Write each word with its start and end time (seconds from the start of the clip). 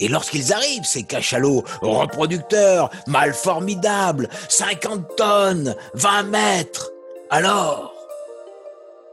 Et 0.00 0.06
lorsqu'ils 0.06 0.52
arrivent, 0.52 0.84
ces 0.84 1.02
cachalots 1.02 1.64
reproducteurs, 1.82 2.90
mâles 3.08 3.34
formidables, 3.34 4.28
50 4.48 5.16
tonnes, 5.16 5.74
20 5.94 6.22
mètres, 6.24 6.92
alors, 7.30 7.92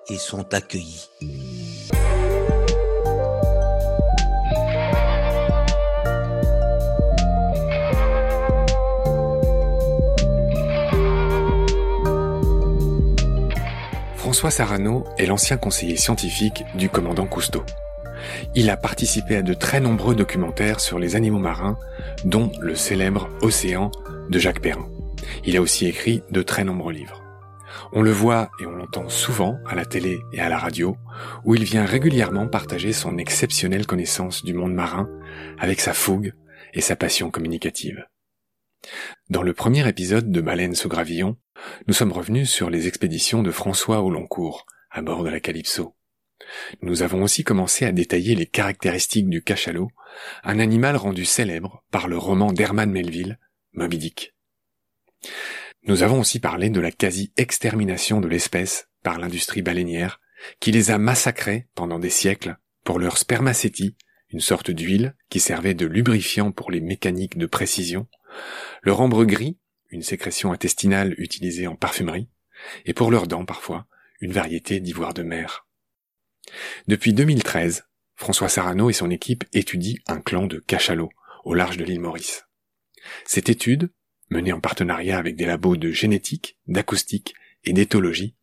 ils 0.09 0.19
sont 0.19 0.53
accueillis. 0.53 1.09
François 14.15 14.51
Sarano 14.51 15.03
est 15.17 15.25
l'ancien 15.25 15.57
conseiller 15.57 15.97
scientifique 15.97 16.63
du 16.75 16.89
commandant 16.89 17.25
Cousteau. 17.25 17.63
Il 18.55 18.69
a 18.69 18.77
participé 18.77 19.37
à 19.37 19.41
de 19.41 19.53
très 19.53 19.79
nombreux 19.79 20.15
documentaires 20.15 20.79
sur 20.79 20.99
les 20.99 21.15
animaux 21.15 21.39
marins, 21.39 21.77
dont 22.23 22.51
le 22.59 22.75
célèbre 22.75 23.29
Océan 23.41 23.91
de 24.29 24.39
Jacques 24.39 24.61
Perrin. 24.61 24.89
Il 25.43 25.57
a 25.57 25.61
aussi 25.61 25.87
écrit 25.87 26.23
de 26.31 26.41
très 26.41 26.63
nombreux 26.63 26.93
livres. 26.93 27.21
On 27.91 28.01
le 28.01 28.11
voit 28.11 28.49
et 28.61 28.65
on 28.65 28.75
l'entend 28.75 29.09
souvent 29.09 29.57
à 29.67 29.75
la 29.75 29.85
télé 29.85 30.19
et 30.33 30.39
à 30.39 30.49
la 30.49 30.57
radio, 30.57 30.97
où 31.43 31.55
il 31.55 31.63
vient 31.63 31.85
régulièrement 31.85 32.47
partager 32.47 32.93
son 32.93 33.17
exceptionnelle 33.17 33.85
connaissance 33.85 34.43
du 34.43 34.53
monde 34.53 34.73
marin 34.73 35.09
avec 35.59 35.81
sa 35.81 35.93
fougue 35.93 36.33
et 36.73 36.81
sa 36.81 36.95
passion 36.95 37.31
communicative. 37.31 38.05
Dans 39.29 39.41
le 39.41 39.53
premier 39.53 39.87
épisode 39.87 40.31
de 40.31 40.41
Baleine 40.41 40.75
sous 40.75 40.89
gravillon, 40.89 41.37
nous 41.87 41.93
sommes 41.93 42.11
revenus 42.11 42.49
sur 42.49 42.69
les 42.69 42.87
expéditions 42.87 43.43
de 43.43 43.51
François 43.51 44.01
au 44.01 44.13
à 44.91 45.01
bord 45.01 45.23
de 45.23 45.29
la 45.29 45.39
Calypso. 45.39 45.95
Nous 46.81 47.01
avons 47.01 47.23
aussi 47.23 47.43
commencé 47.43 47.85
à 47.85 47.91
détailler 47.91 48.35
les 48.35 48.45
caractéristiques 48.45 49.29
du 49.29 49.41
cachalot, 49.41 49.89
un 50.43 50.59
animal 50.59 50.95
rendu 50.95 51.25
célèbre 51.25 51.83
par 51.91 52.07
le 52.07 52.17
roman 52.17 52.51
d'Herman 52.51 52.91
Melville, 52.91 53.39
Moby 53.73 53.97
Dick. 53.97 54.35
Nous 55.83 56.03
avons 56.03 56.19
aussi 56.19 56.39
parlé 56.39 56.69
de 56.69 56.79
la 56.79 56.91
quasi-extermination 56.91 58.21
de 58.21 58.27
l'espèce 58.27 58.89
par 59.03 59.19
l'industrie 59.19 59.61
baleinière, 59.61 60.19
qui 60.59 60.71
les 60.71 60.91
a 60.91 60.97
massacrés 60.97 61.67
pendant 61.75 61.99
des 61.99 62.09
siècles 62.09 62.57
pour 62.83 62.99
leur 62.99 63.17
spermacétie, 63.17 63.95
une 64.29 64.39
sorte 64.39 64.71
d'huile 64.71 65.15
qui 65.29 65.39
servait 65.39 65.73
de 65.73 65.85
lubrifiant 65.85 66.51
pour 66.51 66.71
les 66.71 66.81
mécaniques 66.81 67.37
de 67.37 67.45
précision, 67.45 68.07
leur 68.81 69.01
ambre 69.01 69.25
gris, 69.25 69.57
une 69.89 70.03
sécrétion 70.03 70.51
intestinale 70.51 71.15
utilisée 71.17 71.67
en 71.67 71.75
parfumerie, 71.75 72.29
et 72.85 72.93
pour 72.93 73.11
leurs 73.11 73.27
dents 73.27 73.45
parfois, 73.45 73.87
une 74.21 74.31
variété 74.31 74.79
d'ivoire 74.79 75.13
de 75.13 75.23
mer. 75.23 75.64
Depuis 76.87 77.13
2013, 77.13 77.85
François 78.15 78.49
Sarano 78.49 78.89
et 78.89 78.93
son 78.93 79.09
équipe 79.09 79.43
étudient 79.53 79.97
un 80.07 80.19
clan 80.19 80.47
de 80.47 80.59
cachalots 80.59 81.11
au 81.43 81.53
large 81.53 81.77
de 81.77 81.83
l'île 81.83 81.99
Maurice. 81.99 82.45
Cette 83.25 83.49
étude, 83.49 83.91
menée 84.29 84.53
en 84.53 84.59
partenariat 84.59 85.17
avec 85.17 85.35
des 85.35 85.45
labos 85.45 85.77
de 85.77 85.91
génétique, 85.91 86.57
d'acoustique 86.67 87.35
et 87.63 87.73
d'éthologie, 87.73 88.35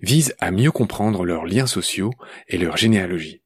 vise 0.00 0.34
à 0.38 0.50
mieux 0.50 0.70
comprendre 0.70 1.24
leurs 1.24 1.44
liens 1.44 1.66
sociaux 1.66 2.12
et 2.48 2.58
leur 2.58 2.76
généalogie. 2.76 3.42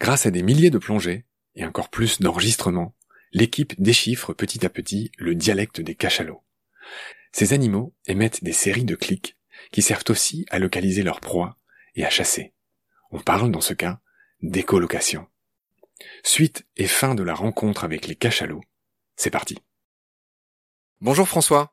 Grâce 0.00 0.26
à 0.26 0.30
des 0.30 0.42
milliers 0.42 0.70
de 0.70 0.78
plongées 0.78 1.26
et 1.54 1.64
encore 1.64 1.90
plus 1.90 2.20
d'enregistrements, 2.20 2.94
l'équipe 3.32 3.74
déchiffre 3.80 4.32
petit 4.32 4.64
à 4.64 4.70
petit 4.70 5.10
le 5.18 5.34
dialecte 5.34 5.80
des 5.80 5.94
cachalots. 5.94 6.42
Ces 7.32 7.52
animaux 7.52 7.94
émettent 8.06 8.44
des 8.44 8.52
séries 8.52 8.84
de 8.84 8.94
clics 8.94 9.36
qui 9.70 9.82
servent 9.82 10.04
aussi 10.08 10.46
à 10.50 10.58
localiser 10.58 11.02
leur 11.02 11.20
proie 11.20 11.58
et 11.94 12.04
à 12.04 12.10
chasser. 12.10 12.52
On 13.14 13.20
parle 13.20 13.50
dans 13.50 13.60
ce 13.60 13.74
cas 13.74 14.00
d'écolocation. 14.40 15.26
Suite 16.24 16.64
et 16.78 16.86
fin 16.86 17.14
de 17.14 17.22
la 17.22 17.34
rencontre 17.34 17.84
avec 17.84 18.06
les 18.06 18.16
cachalots. 18.16 18.62
C'est 19.16 19.30
parti. 19.30 19.58
Bonjour 21.02 21.28
François. 21.28 21.70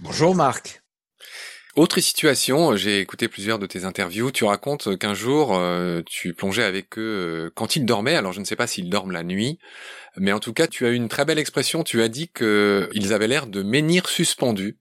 Bonjour 0.00 0.34
Marc. 0.34 0.82
Autre 1.76 2.00
situation, 2.00 2.76
j'ai 2.76 2.98
écouté 2.98 3.28
plusieurs 3.28 3.60
de 3.60 3.66
tes 3.66 3.84
interviews, 3.84 4.32
tu 4.32 4.42
racontes 4.42 4.98
qu'un 4.98 5.14
jour 5.14 5.54
euh, 5.54 6.02
tu 6.04 6.34
plongeais 6.34 6.64
avec 6.64 6.98
eux 6.98 7.46
euh, 7.46 7.50
quand 7.54 7.76
ils 7.76 7.86
dormaient, 7.86 8.16
alors 8.16 8.32
je 8.32 8.40
ne 8.40 8.44
sais 8.44 8.56
pas 8.56 8.66
s'ils 8.66 8.90
dorment 8.90 9.12
la 9.12 9.22
nuit, 9.22 9.58
mais 10.16 10.32
en 10.32 10.40
tout 10.40 10.52
cas 10.52 10.66
tu 10.66 10.84
as 10.84 10.90
eu 10.90 10.96
une 10.96 11.08
très 11.08 11.24
belle 11.24 11.38
expression, 11.38 11.84
tu 11.84 12.02
as 12.02 12.08
dit 12.08 12.28
qu'ils 12.28 13.12
avaient 13.12 13.28
l'air 13.28 13.46
de 13.46 13.62
menhirs 13.62 14.08
suspendus. 14.08 14.76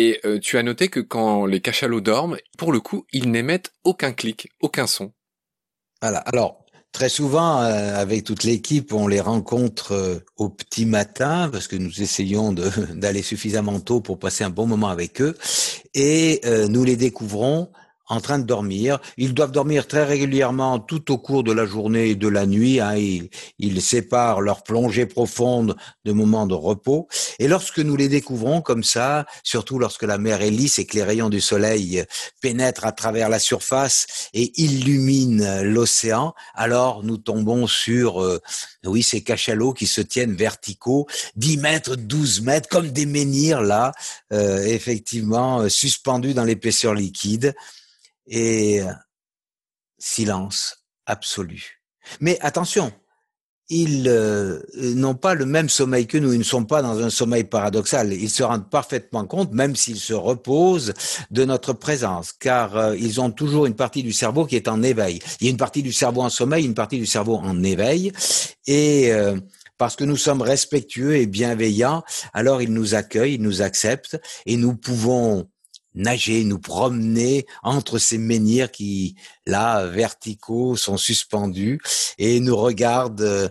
Et 0.00 0.20
euh, 0.24 0.38
tu 0.38 0.56
as 0.58 0.62
noté 0.62 0.88
que 0.88 1.00
quand 1.00 1.44
les 1.44 1.60
cachalots 1.60 2.00
dorment, 2.00 2.36
pour 2.56 2.70
le 2.70 2.78
coup, 2.78 3.04
ils 3.12 3.32
n'émettent 3.32 3.72
aucun 3.82 4.12
clic, 4.12 4.48
aucun 4.60 4.86
son. 4.86 5.12
Voilà. 6.00 6.18
Alors, 6.18 6.64
Très 6.92 7.10
souvent, 7.10 7.60
euh, 7.60 7.94
avec 7.96 8.24
toute 8.24 8.44
l'équipe, 8.44 8.92
on 8.94 9.06
les 9.08 9.20
rencontre 9.20 9.92
euh, 9.92 10.18
au 10.36 10.48
petit 10.48 10.86
matin 10.86 11.50
parce 11.52 11.68
que 11.68 11.76
nous 11.76 12.00
essayons 12.00 12.52
d'aller 12.94 13.22
suffisamment 13.22 13.78
tôt 13.78 14.00
pour 14.00 14.18
passer 14.18 14.42
un 14.42 14.50
bon 14.50 14.66
moment 14.66 14.88
avec 14.88 15.20
eux 15.20 15.36
et 15.94 16.40
euh, 16.46 16.66
nous 16.66 16.84
les 16.84 16.96
découvrons 16.96 17.70
en 18.08 18.20
train 18.20 18.38
de 18.38 18.44
dormir. 18.44 18.98
Ils 19.16 19.34
doivent 19.34 19.52
dormir 19.52 19.86
très 19.86 20.04
régulièrement 20.04 20.78
tout 20.78 21.12
au 21.12 21.18
cours 21.18 21.44
de 21.44 21.52
la 21.52 21.66
journée 21.66 22.10
et 22.10 22.14
de 22.14 22.28
la 22.28 22.46
nuit. 22.46 22.80
Hein. 22.80 22.96
Ils, 23.58 23.78
séparent 23.78 24.40
leur 24.40 24.64
plongée 24.64 25.06
profonde 25.06 25.76
de 26.04 26.12
moments 26.12 26.46
de 26.46 26.54
repos. 26.54 27.06
Et 27.38 27.48
lorsque 27.48 27.78
nous 27.78 27.96
les 27.96 28.08
découvrons 28.08 28.60
comme 28.60 28.82
ça, 28.82 29.24
surtout 29.44 29.78
lorsque 29.78 30.02
la 30.02 30.18
mer 30.18 30.42
est 30.42 30.50
lisse 30.50 30.78
et 30.78 30.84
que 30.84 30.96
les 30.96 31.04
rayons 31.04 31.28
du 31.28 31.40
soleil 31.40 32.04
pénètrent 32.42 32.84
à 32.84 32.92
travers 32.92 33.28
la 33.28 33.38
surface 33.38 34.28
et 34.34 34.52
illuminent 34.60 35.62
l'océan, 35.62 36.34
alors 36.54 37.04
nous 37.04 37.18
tombons 37.18 37.66
sur, 37.66 38.22
euh, 38.22 38.40
oui, 38.84 39.02
ces 39.02 39.22
cachalots 39.22 39.72
qui 39.72 39.86
se 39.86 40.00
tiennent 40.00 40.34
verticaux, 40.34 41.06
10 41.36 41.58
mètres, 41.58 41.96
12 41.96 42.42
mètres, 42.42 42.68
comme 42.68 42.90
des 42.90 43.06
menhirs 43.06 43.62
là, 43.62 43.92
euh, 44.32 44.64
effectivement, 44.64 45.68
suspendus 45.68 46.34
dans 46.34 46.44
l'épaisseur 46.44 46.94
liquide 46.94 47.54
et 48.28 48.80
silence 49.98 50.84
absolu. 51.06 51.82
Mais 52.20 52.38
attention, 52.40 52.92
ils 53.70 54.08
euh, 54.08 54.60
n'ont 54.74 55.14
pas 55.14 55.34
le 55.34 55.44
même 55.44 55.68
sommeil 55.68 56.06
que 56.06 56.16
nous, 56.16 56.32
ils 56.32 56.38
ne 56.38 56.44
sont 56.44 56.64
pas 56.64 56.80
dans 56.80 56.98
un 57.00 57.10
sommeil 57.10 57.44
paradoxal, 57.44 58.12
ils 58.12 58.30
se 58.30 58.42
rendent 58.42 58.70
parfaitement 58.70 59.26
compte, 59.26 59.52
même 59.52 59.76
s'ils 59.76 59.98
se 59.98 60.14
reposent, 60.14 60.94
de 61.30 61.44
notre 61.44 61.74
présence, 61.74 62.32
car 62.32 62.76
euh, 62.76 62.96
ils 62.96 63.20
ont 63.20 63.30
toujours 63.30 63.66
une 63.66 63.76
partie 63.76 64.02
du 64.02 64.12
cerveau 64.12 64.46
qui 64.46 64.56
est 64.56 64.68
en 64.68 64.82
éveil. 64.82 65.18
Il 65.40 65.44
y 65.44 65.48
a 65.48 65.50
une 65.50 65.58
partie 65.58 65.82
du 65.82 65.92
cerveau 65.92 66.22
en 66.22 66.30
sommeil, 66.30 66.64
une 66.64 66.74
partie 66.74 66.98
du 66.98 67.06
cerveau 67.06 67.36
en 67.36 67.62
éveil, 67.62 68.12
et 68.66 69.12
euh, 69.12 69.38
parce 69.76 69.96
que 69.96 70.04
nous 70.04 70.16
sommes 70.16 70.40
respectueux 70.40 71.16
et 71.16 71.26
bienveillants, 71.26 72.02
alors 72.32 72.62
ils 72.62 72.72
nous 72.72 72.94
accueillent, 72.94 73.34
ils 73.34 73.42
nous 73.42 73.60
acceptent, 73.60 74.18
et 74.46 74.56
nous 74.56 74.76
pouvons 74.76 75.46
nager, 75.98 76.44
nous 76.44 76.60
promener 76.60 77.44
entre 77.62 77.98
ces 77.98 78.18
menhirs 78.18 78.70
qui, 78.70 79.16
là, 79.46 79.84
verticaux, 79.86 80.76
sont 80.76 80.96
suspendus 80.96 81.80
et 82.16 82.40
nous 82.40 82.56
regardent 82.56 83.20
euh, 83.20 83.48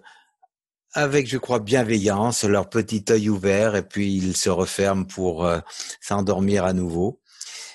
avec, 0.93 1.27
je 1.27 1.37
crois, 1.37 1.59
bienveillance, 1.59 2.43
leur 2.43 2.69
petit 2.69 3.03
œil 3.09 3.29
ouvert 3.29 3.75
et 3.75 3.83
puis 3.83 4.15
ils 4.15 4.35
se 4.35 4.49
referment 4.49 5.05
pour 5.05 5.45
euh, 5.45 5.59
s'endormir 6.01 6.63
à 6.63 6.73
nouveau. 6.73 7.19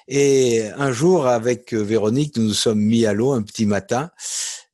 Et 0.09 0.65
un 0.77 0.91
jour, 0.91 1.27
avec 1.27 1.73
euh, 1.75 1.83
Véronique, 1.83 2.37
nous 2.37 2.49
nous 2.49 2.55
sommes 2.55 2.81
mis 2.81 3.07
à 3.07 3.13
l'eau 3.13 3.33
un 3.33 3.43
petit 3.43 3.67
matin 3.67 4.11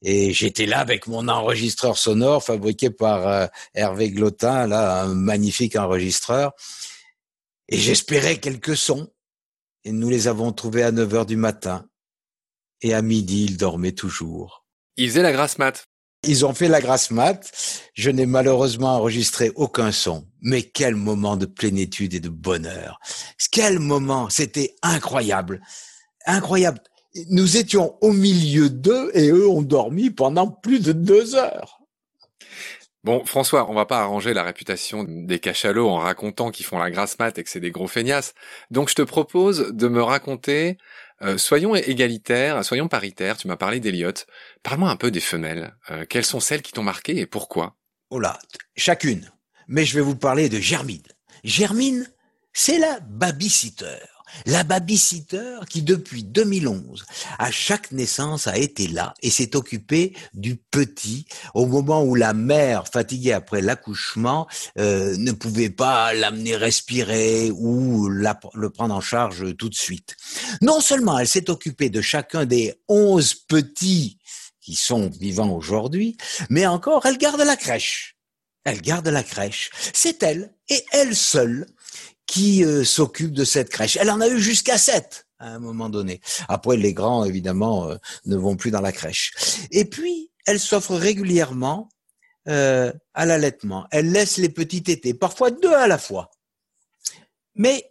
et 0.01 0.33
j'étais 0.33 0.67
là 0.67 0.79
avec 0.79 1.09
mon 1.09 1.27
enregistreur 1.29 1.99
sonore 1.99 2.45
fabriqué 2.45 2.89
par 2.89 3.51
Hervé 3.75 4.11
Glotin, 4.13 4.69
là, 4.69 5.03
un 5.03 5.15
magnifique 5.15 5.75
enregistreur. 5.75 6.53
Et 7.69 7.79
j'espérais 7.79 8.37
quelques 8.37 8.77
sons 8.77 9.11
et 9.85 9.93
nous 9.93 10.09
les 10.09 10.29
avons 10.29 10.53
trouvés 10.53 10.83
à 10.83 10.93
9 10.93 11.15
heures 11.15 11.27
du 11.27 11.37
matin. 11.37 11.87
Et 12.83 12.95
à 12.95 13.03
midi, 13.03 13.45
ils 13.45 13.57
dormaient 13.57 13.93
toujours. 13.93 14.65
Ils 14.97 15.09
faisaient 15.09 15.23
la 15.23 15.33
grasse 15.33 15.59
mat. 15.59 15.85
Ils 16.25 16.45
ont 16.45 16.55
fait 16.55 16.69
la 16.69 16.81
grasse 16.81 17.11
mat. 17.11 17.51
Je 17.95 18.11
n'ai 18.11 18.27
malheureusement 18.27 18.97
enregistré 18.97 19.53
aucun 19.55 19.93
son. 19.93 20.27
Mais 20.41 20.63
quel 20.63 20.95
moment 20.95 21.37
de 21.37 21.47
plénitude 21.47 22.15
et 22.15 22.21
de 22.21 22.29
bonheur. 22.29 22.99
Quel 23.51 23.79
moment. 23.79 24.29
C'était 24.29 24.77
incroyable. 24.83 25.61
Incroyable. 26.27 26.81
Nous 27.31 27.57
étions 27.57 27.97
au 28.01 28.13
milieu 28.13 28.69
d'eux 28.71 29.11
et 29.15 29.29
eux 29.29 29.49
ont 29.49 29.63
dormi 29.63 30.11
pendant 30.11 30.49
plus 30.49 30.81
de 30.81 30.93
deux 30.93 31.35
heures. 31.35 31.81
Bon, 33.05 33.25
François, 33.25 33.71
on 33.71 33.75
va 33.75 33.87
pas 33.87 34.01
arranger 34.01 34.35
la 34.35 34.43
réputation 34.43 35.05
des 35.05 35.39
cachalots 35.39 35.89
en 35.89 35.99
racontant 35.99 36.51
qu'ils 36.51 36.67
font 36.67 36.79
la 36.79 36.91
grasse 36.91 37.19
mat 37.19 37.39
et 37.39 37.45
que 37.45 37.51
c'est 37.51 37.61
des 37.61 37.71
gros 37.71 37.87
feignasses. 37.87 38.35
Donc 38.71 38.89
je 38.89 38.97
te 38.97 39.03
propose 39.03 39.73
de 39.73 39.87
me 39.87 40.03
raconter, 40.03 40.79
euh, 41.23 41.39
soyons 41.39 41.77
égalitaires, 41.77 42.65
soyons 42.65 42.89
paritaires, 42.89 43.37
tu 43.37 43.47
m'as 43.47 43.57
parlé 43.57 43.79
d'Eliott. 43.79 44.27
Parle-moi 44.65 44.91
un 44.91 44.97
peu 44.97 45.13
des 45.13 45.21
femelles. 45.21 45.77
Euh, 45.91 46.07
quelles 46.09 46.25
sont 46.25 46.41
celles 46.41 46.63
qui 46.63 46.73
t'ont 46.73 46.83
marqué 46.83 47.17
et 47.19 47.27
pourquoi? 47.27 47.77
Oh 48.11 48.19
là, 48.19 48.39
chacune. 48.77 49.31
Mais 49.69 49.85
je 49.85 49.95
vais 49.95 50.05
vous 50.05 50.17
parler 50.17 50.49
de 50.49 50.59
Germine. 50.59 51.03
Germine, 51.45 52.11
c'est 52.53 52.79
la 52.79 52.99
babysitter. 53.01 53.99
La 54.47 54.65
babysitter 54.65 55.61
qui 55.69 55.83
depuis 55.83 56.25
2011, 56.25 57.05
à 57.39 57.51
chaque 57.51 57.93
naissance 57.93 58.47
a 58.47 58.57
été 58.57 58.89
là 58.89 59.15
et 59.23 59.31
s'est 59.31 59.57
occupée 59.57 60.15
du 60.35 60.57
petit 60.57 61.27
au 61.55 61.67
moment 61.67 62.03
où 62.03 62.15
la 62.15 62.35
mère, 62.35 62.89
fatiguée 62.89 63.33
après 63.33 63.61
l'accouchement, 63.61 64.47
euh, 64.79 65.17
ne 65.17 65.33
pouvait 65.33 65.71
pas 65.71 66.13
l'amener 66.15 66.57
respirer 66.57 67.51
ou 67.51 68.09
le 68.09 68.71
prendre 68.71 68.95
en 68.95 69.01
charge 69.01 69.57
tout 69.57 69.69
de 69.69 69.75
suite. 69.75 70.17
Non 70.63 70.81
seulement 70.81 71.19
elle 71.19 71.29
s'est 71.29 71.51
occupée 71.51 71.91
de 71.91 72.01
chacun 72.01 72.45
des 72.45 72.75
11 72.89 73.35
petits 73.49 74.19
qui 74.61 74.75
sont 74.75 75.11
vivants 75.19 75.51
aujourd'hui, 75.51 76.17
mais 76.51 76.67
encore 76.67 77.07
elle 77.07 77.19
garde 77.19 77.41
la 77.41 77.57
crèche. 77.57 78.17
Elle 78.65 78.83
garde 78.83 79.09
la 79.09 79.23
crèche. 79.23 79.71
C'est 79.95 80.23
elle, 80.23 80.53
et 80.69 80.85
elle 80.93 81.17
seule, 81.17 81.67
qui 82.29 82.65
euh, 82.65 82.85
s'occupe 82.85 83.33
de 83.33 83.45
cette 83.45 83.71
crèche? 83.71 83.99
Elle 84.01 84.11
en 84.11 84.21
a 84.21 84.29
eu 84.29 84.39
jusqu'à 84.39 84.79
sept 84.79 85.27
à 85.41 85.49
un 85.49 85.59
moment 85.59 85.89
donné. 85.89 86.21
Après, 86.49 86.77
les 86.77 86.93
grands, 86.93 87.25
évidemment, 87.25 87.89
euh, 87.89 87.97
ne 88.27 88.37
vont 88.37 88.57
plus 88.57 88.71
dans 88.71 88.81
la 88.81 88.93
crèche. 88.93 89.33
Et 89.71 89.85
puis, 89.85 90.31
elle 90.47 90.61
s'offre 90.61 90.95
régulièrement 90.95 91.89
euh, 92.49 92.93
à 93.15 93.27
l'allaitement. 93.27 93.87
Elle 93.91 94.13
laisse 94.13 94.37
les 94.37 94.49
petits 94.49 94.83
tétés, 94.83 95.15
parfois 95.15 95.51
deux 95.51 95.73
à 95.73 95.87
la 95.87 95.99
fois. 95.99 96.31
Mais 97.55 97.91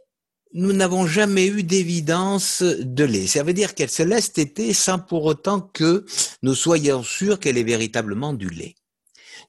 nous 0.54 0.74
n'avons 0.74 1.08
jamais 1.08 1.48
eu 1.48 1.64
d'évidence 1.64 2.64
de 2.64 3.04
lait. 3.04 3.28
Ça 3.28 3.44
veut 3.44 3.54
dire 3.54 3.76
qu'elle 3.76 3.90
se 3.90 4.04
laisse 4.04 4.34
téter 4.34 4.74
sans 4.74 5.00
pour 5.00 5.26
autant 5.26 5.62
que 5.62 6.06
nous 6.42 6.56
soyons 6.56 7.04
sûrs 7.04 7.40
qu'elle 7.40 7.58
est 7.58 7.64
véritablement 7.64 8.34
du 8.34 8.50
lait. 8.50 8.76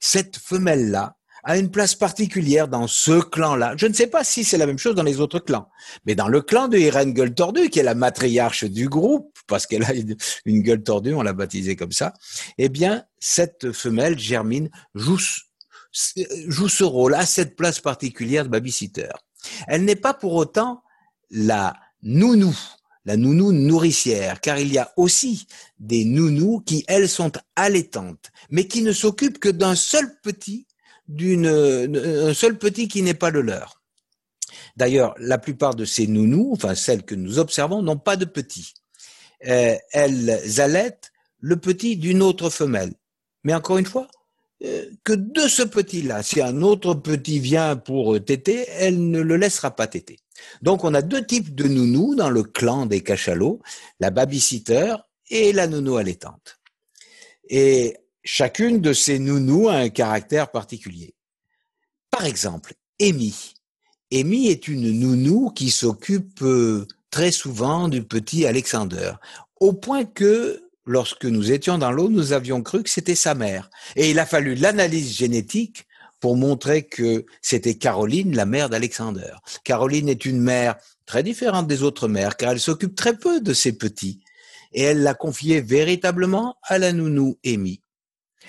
Cette 0.00 0.36
femelle-là 0.36 1.17
a 1.44 1.56
une 1.56 1.70
place 1.70 1.94
particulière 1.94 2.68
dans 2.68 2.86
ce 2.86 3.20
clan-là. 3.20 3.74
Je 3.76 3.86
ne 3.86 3.92
sais 3.92 4.06
pas 4.06 4.24
si 4.24 4.44
c'est 4.44 4.58
la 4.58 4.66
même 4.66 4.78
chose 4.78 4.94
dans 4.94 5.02
les 5.02 5.20
autres 5.20 5.38
clans, 5.38 5.68
mais 6.06 6.14
dans 6.14 6.28
le 6.28 6.40
clan 6.40 6.68
de 6.68 6.78
Irène 6.78 7.12
Gueule 7.12 7.34
Tordue, 7.34 7.70
qui 7.70 7.78
est 7.78 7.84
la 7.84 7.94
matriarche 7.94 8.64
du 8.64 8.88
groupe, 8.88 9.38
parce 9.46 9.66
qu'elle 9.66 9.84
a 9.84 9.92
une, 10.44 10.62
gueule 10.62 10.82
tordue, 10.82 11.14
on 11.14 11.22
l'a 11.22 11.32
baptisée 11.32 11.76
comme 11.76 11.92
ça, 11.92 12.12
eh 12.58 12.68
bien, 12.68 13.04
cette 13.18 13.72
femelle, 13.72 14.18
Germine, 14.18 14.70
joue, 14.94 15.18
ce 15.90 16.84
rôle, 16.84 17.14
a 17.14 17.26
cette 17.26 17.56
place 17.56 17.80
particulière 17.80 18.44
de 18.44 18.50
babysitter. 18.50 19.08
Elle 19.66 19.84
n'est 19.84 19.96
pas 19.96 20.14
pour 20.14 20.34
autant 20.34 20.82
la 21.30 21.74
nounou, 22.02 22.56
la 23.04 23.16
nounou 23.16 23.52
nourricière, 23.52 24.40
car 24.40 24.58
il 24.58 24.72
y 24.72 24.78
a 24.78 24.92
aussi 24.96 25.46
des 25.78 26.04
nounous 26.04 26.60
qui, 26.60 26.84
elles, 26.88 27.08
sont 27.08 27.32
allaitantes, 27.56 28.30
mais 28.50 28.66
qui 28.66 28.82
ne 28.82 28.92
s'occupent 28.92 29.38
que 29.38 29.48
d'un 29.48 29.74
seul 29.74 30.20
petit 30.22 30.66
d'une 31.08 31.46
un 31.46 32.34
seul 32.34 32.58
petit 32.58 32.88
qui 32.88 33.02
n'est 33.02 33.14
pas 33.14 33.30
le 33.30 33.40
leur. 33.40 33.82
D'ailleurs, 34.76 35.14
la 35.18 35.38
plupart 35.38 35.74
de 35.74 35.84
ces 35.84 36.06
nounous, 36.06 36.50
enfin 36.52 36.74
celles 36.74 37.02
que 37.02 37.14
nous 37.14 37.38
observons, 37.38 37.82
n'ont 37.82 37.98
pas 37.98 38.16
de 38.16 38.24
petits. 38.24 38.74
Euh, 39.46 39.76
elles 39.92 40.60
allaitent 40.60 41.12
le 41.40 41.56
petit 41.56 41.96
d'une 41.96 42.22
autre 42.22 42.50
femelle. 42.50 42.92
Mais 43.44 43.54
encore 43.54 43.78
une 43.78 43.86
fois, 43.86 44.08
euh, 44.64 44.86
que 45.04 45.12
de 45.12 45.48
ce 45.48 45.62
petit-là, 45.62 46.22
si 46.22 46.40
un 46.40 46.62
autre 46.62 46.94
petit 46.94 47.38
vient 47.38 47.76
pour 47.76 48.22
téter, 48.24 48.66
elle 48.70 49.10
ne 49.10 49.20
le 49.20 49.36
laissera 49.36 49.74
pas 49.74 49.86
téter. 49.86 50.18
Donc 50.62 50.84
on 50.84 50.94
a 50.94 51.02
deux 51.02 51.24
types 51.24 51.54
de 51.54 51.64
nounous 51.64 52.14
dans 52.14 52.30
le 52.30 52.42
clan 52.42 52.86
des 52.86 53.02
cachalots, 53.02 53.60
la 54.00 54.10
babysitter 54.10 54.94
et 55.30 55.52
la 55.52 55.66
nounou 55.66 55.96
allaitante. 55.96 56.58
Et 57.48 57.96
Chacune 58.24 58.80
de 58.80 58.92
ces 58.92 59.18
nounous 59.18 59.68
a 59.68 59.76
un 59.76 59.88
caractère 59.88 60.50
particulier. 60.50 61.14
Par 62.10 62.24
exemple, 62.24 62.74
Amy. 63.00 63.54
Amy 64.12 64.48
est 64.48 64.68
une 64.68 64.90
nounou 64.90 65.50
qui 65.50 65.70
s'occupe 65.70 66.42
euh, 66.42 66.86
très 67.10 67.30
souvent 67.30 67.88
du 67.88 68.02
petit 68.02 68.46
Alexander, 68.46 69.12
au 69.60 69.72
point 69.72 70.04
que 70.04 70.62
lorsque 70.86 71.26
nous 71.26 71.52
étions 71.52 71.78
dans 71.78 71.92
l'eau, 71.92 72.08
nous 72.08 72.32
avions 72.32 72.62
cru 72.62 72.82
que 72.82 72.90
c'était 72.90 73.14
sa 73.14 73.34
mère. 73.34 73.70
Et 73.96 74.10
il 74.10 74.18
a 74.18 74.26
fallu 74.26 74.54
l'analyse 74.54 75.16
génétique 75.16 75.86
pour 76.20 76.36
montrer 76.36 76.84
que 76.84 77.24
c'était 77.42 77.76
Caroline, 77.76 78.34
la 78.34 78.46
mère 78.46 78.68
d'Alexander. 78.68 79.34
Caroline 79.64 80.08
est 80.08 80.24
une 80.24 80.40
mère 80.40 80.76
très 81.06 81.22
différente 81.22 81.66
des 81.66 81.82
autres 81.82 82.08
mères, 82.08 82.36
car 82.36 82.52
elle 82.52 82.60
s'occupe 82.60 82.96
très 82.96 83.16
peu 83.16 83.40
de 83.40 83.52
ses 83.52 83.72
petits. 83.72 84.20
Et 84.72 84.82
elle 84.82 85.02
l'a 85.02 85.14
confié 85.14 85.60
véritablement 85.60 86.56
à 86.62 86.78
la 86.78 86.92
nounou 86.92 87.38
Amy. 87.44 87.80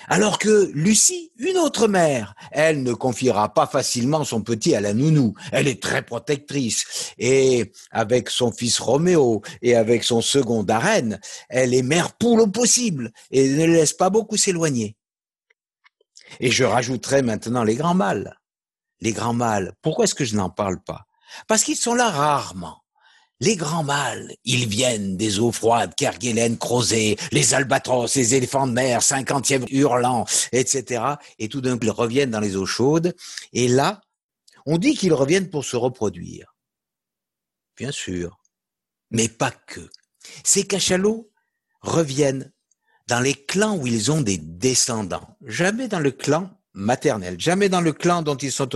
Alors 0.07 0.39
que 0.39 0.71
Lucie, 0.73 1.31
une 1.37 1.57
autre 1.57 1.87
mère, 1.87 2.33
elle 2.51 2.83
ne 2.83 2.93
confiera 2.93 3.53
pas 3.53 3.67
facilement 3.67 4.23
son 4.23 4.41
petit 4.41 4.75
à 4.75 4.81
la 4.81 4.93
nounou. 4.93 5.33
Elle 5.51 5.67
est 5.67 5.81
très 5.81 6.01
protectrice. 6.01 7.13
Et 7.17 7.71
avec 7.91 8.29
son 8.29 8.51
fils 8.51 8.79
Roméo 8.79 9.41
et 9.61 9.75
avec 9.75 10.03
son 10.03 10.21
second 10.21 10.63
Darène, 10.63 11.19
elle 11.49 11.73
est 11.73 11.83
mère 11.83 12.13
poule 12.13 12.41
au 12.41 12.47
possible 12.47 13.11
et 13.31 13.49
ne 13.49 13.65
laisse 13.65 13.93
pas 13.93 14.09
beaucoup 14.09 14.37
s'éloigner. 14.37 14.95
Et 16.39 16.51
je 16.51 16.63
rajouterai 16.63 17.21
maintenant 17.21 17.63
les 17.63 17.75
grands 17.75 17.95
mâles. 17.95 18.37
Les 19.01 19.13
grands 19.13 19.33
mâles. 19.33 19.73
Pourquoi 19.81 20.05
est-ce 20.05 20.15
que 20.15 20.25
je 20.25 20.35
n'en 20.35 20.49
parle 20.49 20.81
pas? 20.83 21.05
Parce 21.47 21.63
qu'ils 21.63 21.77
sont 21.77 21.95
là 21.95 22.09
rarement. 22.09 22.83
Les 23.41 23.55
grands 23.55 23.83
mâles, 23.83 24.35
ils 24.43 24.67
viennent 24.67 25.15
des 25.15 25.39
eaux 25.39 25.53
froides, 25.53 25.95
Kerguelen, 25.95 26.57
Crozet, 26.57 27.15
les 27.31 27.53
albatros, 27.53 28.13
les 28.15 28.35
éléphants 28.35 28.67
de 28.67 28.73
mer, 28.73 29.01
cinquantième 29.01 29.63
hurlant, 29.69 30.25
etc. 30.51 31.03
Et 31.37 31.47
tout 31.47 31.61
d'un 31.61 31.77
coup, 31.77 31.85
ils 31.85 31.91
reviennent 31.91 32.31
dans 32.31 32.41
les 32.41 32.57
eaux 32.57 32.65
chaudes. 32.65 33.15
Et 33.53 33.69
là, 33.69 34.01
on 34.65 34.77
dit 34.77 34.93
qu'ils 34.93 35.13
reviennent 35.13 35.49
pour 35.49 35.63
se 35.63 35.77
reproduire. 35.77 36.53
Bien 37.77 37.93
sûr. 37.93 38.41
Mais 39.09 39.29
pas 39.29 39.51
que. 39.51 39.89
Ces 40.43 40.67
cachalots 40.67 41.31
reviennent 41.79 42.51
dans 43.07 43.21
les 43.21 43.33
clans 43.33 43.77
où 43.77 43.87
ils 43.87 44.11
ont 44.11 44.21
des 44.21 44.37
descendants. 44.37 45.37
Jamais 45.45 45.87
dans 45.87 46.01
le 46.01 46.11
clan 46.11 46.51
maternel, 46.73 47.39
jamais 47.39 47.69
dans 47.69 47.81
le 47.81 47.93
clan 47.93 48.21
dont 48.21 48.35
ils 48.35 48.51
sont 48.51 48.69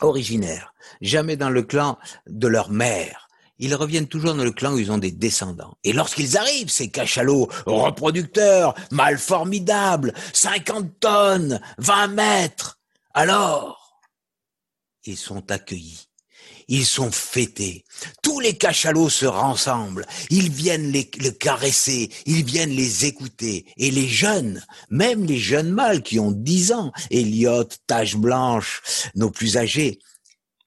originaires, 0.00 0.74
jamais 1.02 1.36
dans 1.36 1.50
le 1.50 1.62
clan 1.62 1.98
de 2.26 2.48
leur 2.48 2.70
mère 2.70 3.25
ils 3.58 3.74
reviennent 3.74 4.08
toujours 4.08 4.34
dans 4.34 4.44
le 4.44 4.52
clan 4.52 4.74
où 4.74 4.78
ils 4.78 4.92
ont 4.92 4.98
des 4.98 5.12
descendants. 5.12 5.76
Et 5.84 5.92
lorsqu'ils 5.92 6.36
arrivent, 6.36 6.70
ces 6.70 6.88
cachalots 6.88 7.48
reproducteurs, 7.66 8.74
mâles 8.90 9.18
formidables, 9.18 10.12
50 10.32 11.00
tonnes, 11.00 11.60
20 11.78 12.08
mètres, 12.08 12.78
alors, 13.14 14.02
ils 15.06 15.16
sont 15.16 15.50
accueillis. 15.50 16.08
Ils 16.68 16.84
sont 16.84 17.10
fêtés. 17.12 17.84
Tous 18.22 18.40
les 18.40 18.58
cachalots 18.58 19.08
se 19.08 19.24
rassemblent. 19.24 20.06
Ils 20.30 20.50
viennent 20.50 20.90
les, 20.90 21.08
caresser. 21.08 22.10
Ils 22.26 22.44
viennent 22.44 22.74
les 22.74 23.06
écouter. 23.06 23.66
Et 23.76 23.90
les 23.90 24.08
jeunes, 24.08 24.62
même 24.90 25.24
les 25.24 25.38
jeunes 25.38 25.70
mâles 25.70 26.02
qui 26.02 26.18
ont 26.18 26.32
10 26.32 26.72
ans, 26.72 26.92
Elliot, 27.10 27.68
Tache 27.86 28.16
Blanche, 28.16 28.82
nos 29.14 29.30
plus 29.30 29.56
âgés, 29.56 30.00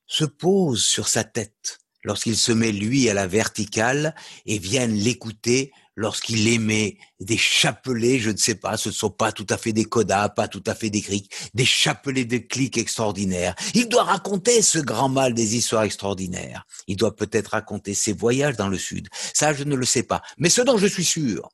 se 0.07 0.23
posent 0.25 0.85
sur 0.85 1.07
sa 1.07 1.23
tête 1.23 1.78
lorsqu'il 2.03 2.37
se 2.37 2.51
met 2.51 2.71
lui 2.71 3.09
à 3.09 3.13
la 3.13 3.27
verticale 3.27 4.15
et 4.45 4.57
viennent 4.57 4.95
l'écouter 4.95 5.71
lorsqu'il 5.95 6.47
émet 6.47 6.97
des 7.19 7.37
chapelets, 7.37 8.19
je 8.19 8.29
ne 8.29 8.37
sais 8.37 8.55
pas, 8.55 8.77
ce 8.77 8.87
ne 8.87 8.93
sont 8.93 9.09
pas 9.09 9.33
tout 9.33 9.45
à 9.49 9.57
fait 9.57 9.73
des 9.73 9.83
codas, 9.83 10.29
pas 10.29 10.47
tout 10.47 10.63
à 10.65 10.73
fait 10.73 10.89
des 10.89 11.01
crics, 11.01 11.29
des 11.53 11.65
chapelets 11.65 12.23
de 12.23 12.37
clics 12.37 12.77
extraordinaires. 12.77 13.53
Il 13.73 13.89
doit 13.89 14.03
raconter 14.03 14.61
ce 14.61 14.79
grand 14.79 15.09
mal 15.09 15.33
des 15.33 15.57
histoires 15.57 15.83
extraordinaires. 15.83 16.65
Il 16.87 16.95
doit 16.95 17.15
peut-être 17.17 17.49
raconter 17.49 17.93
ses 17.93 18.13
voyages 18.13 18.55
dans 18.55 18.69
le 18.69 18.77
sud. 18.77 19.09
Ça, 19.33 19.53
je 19.53 19.65
ne 19.65 19.75
le 19.75 19.85
sais 19.85 20.03
pas. 20.03 20.21
Mais 20.37 20.49
ce 20.49 20.61
dont 20.61 20.77
je 20.77 20.87
suis 20.87 21.03
sûr, 21.03 21.49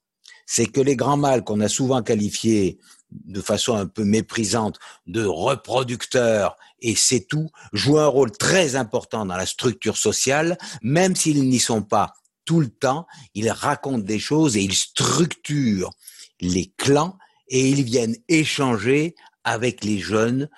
c'est 0.46 0.68
que 0.68 0.82
les 0.82 0.96
grands 0.96 1.18
mâles 1.18 1.44
qu'on 1.44 1.60
a 1.60 1.68
souvent 1.68 2.04
qualifiés 2.04 2.78
de 3.26 3.42
façon 3.42 3.76
un 3.76 3.88
peu 3.88 4.04
méprisante 4.04 4.80
de 5.08 5.26
reproducteurs 5.26 6.58
et 6.80 6.96
c'est 6.96 7.22
tout, 7.22 7.50
jouent 7.74 8.00
un 8.00 8.08
rôle 8.08 8.32
très 8.32 8.76
important 8.76 9.26
dans 9.26 9.38
la 9.38 9.46
structure 9.46 9.98
sociale, 9.98 10.58
même 10.82 11.16
s'ils 11.16 11.48
n'y 11.48 11.60
sont 11.60 11.82
pas 11.82 12.14
tout 12.46 12.60
le 12.60 12.70
temps, 12.70 13.08
ils 13.34 13.50
racontent 13.50 13.98
des 13.98 14.20
choses 14.20 14.56
et 14.56 14.62
ils 14.62 14.76
structurent 14.76 15.92
les 16.40 16.72
clans 16.78 17.18
et 17.48 17.70
ils 17.70 17.84
viennent 17.84 18.18
échanger 18.28 19.16
avec 19.44 19.84
les 19.84 20.00
jeunes 20.00 20.50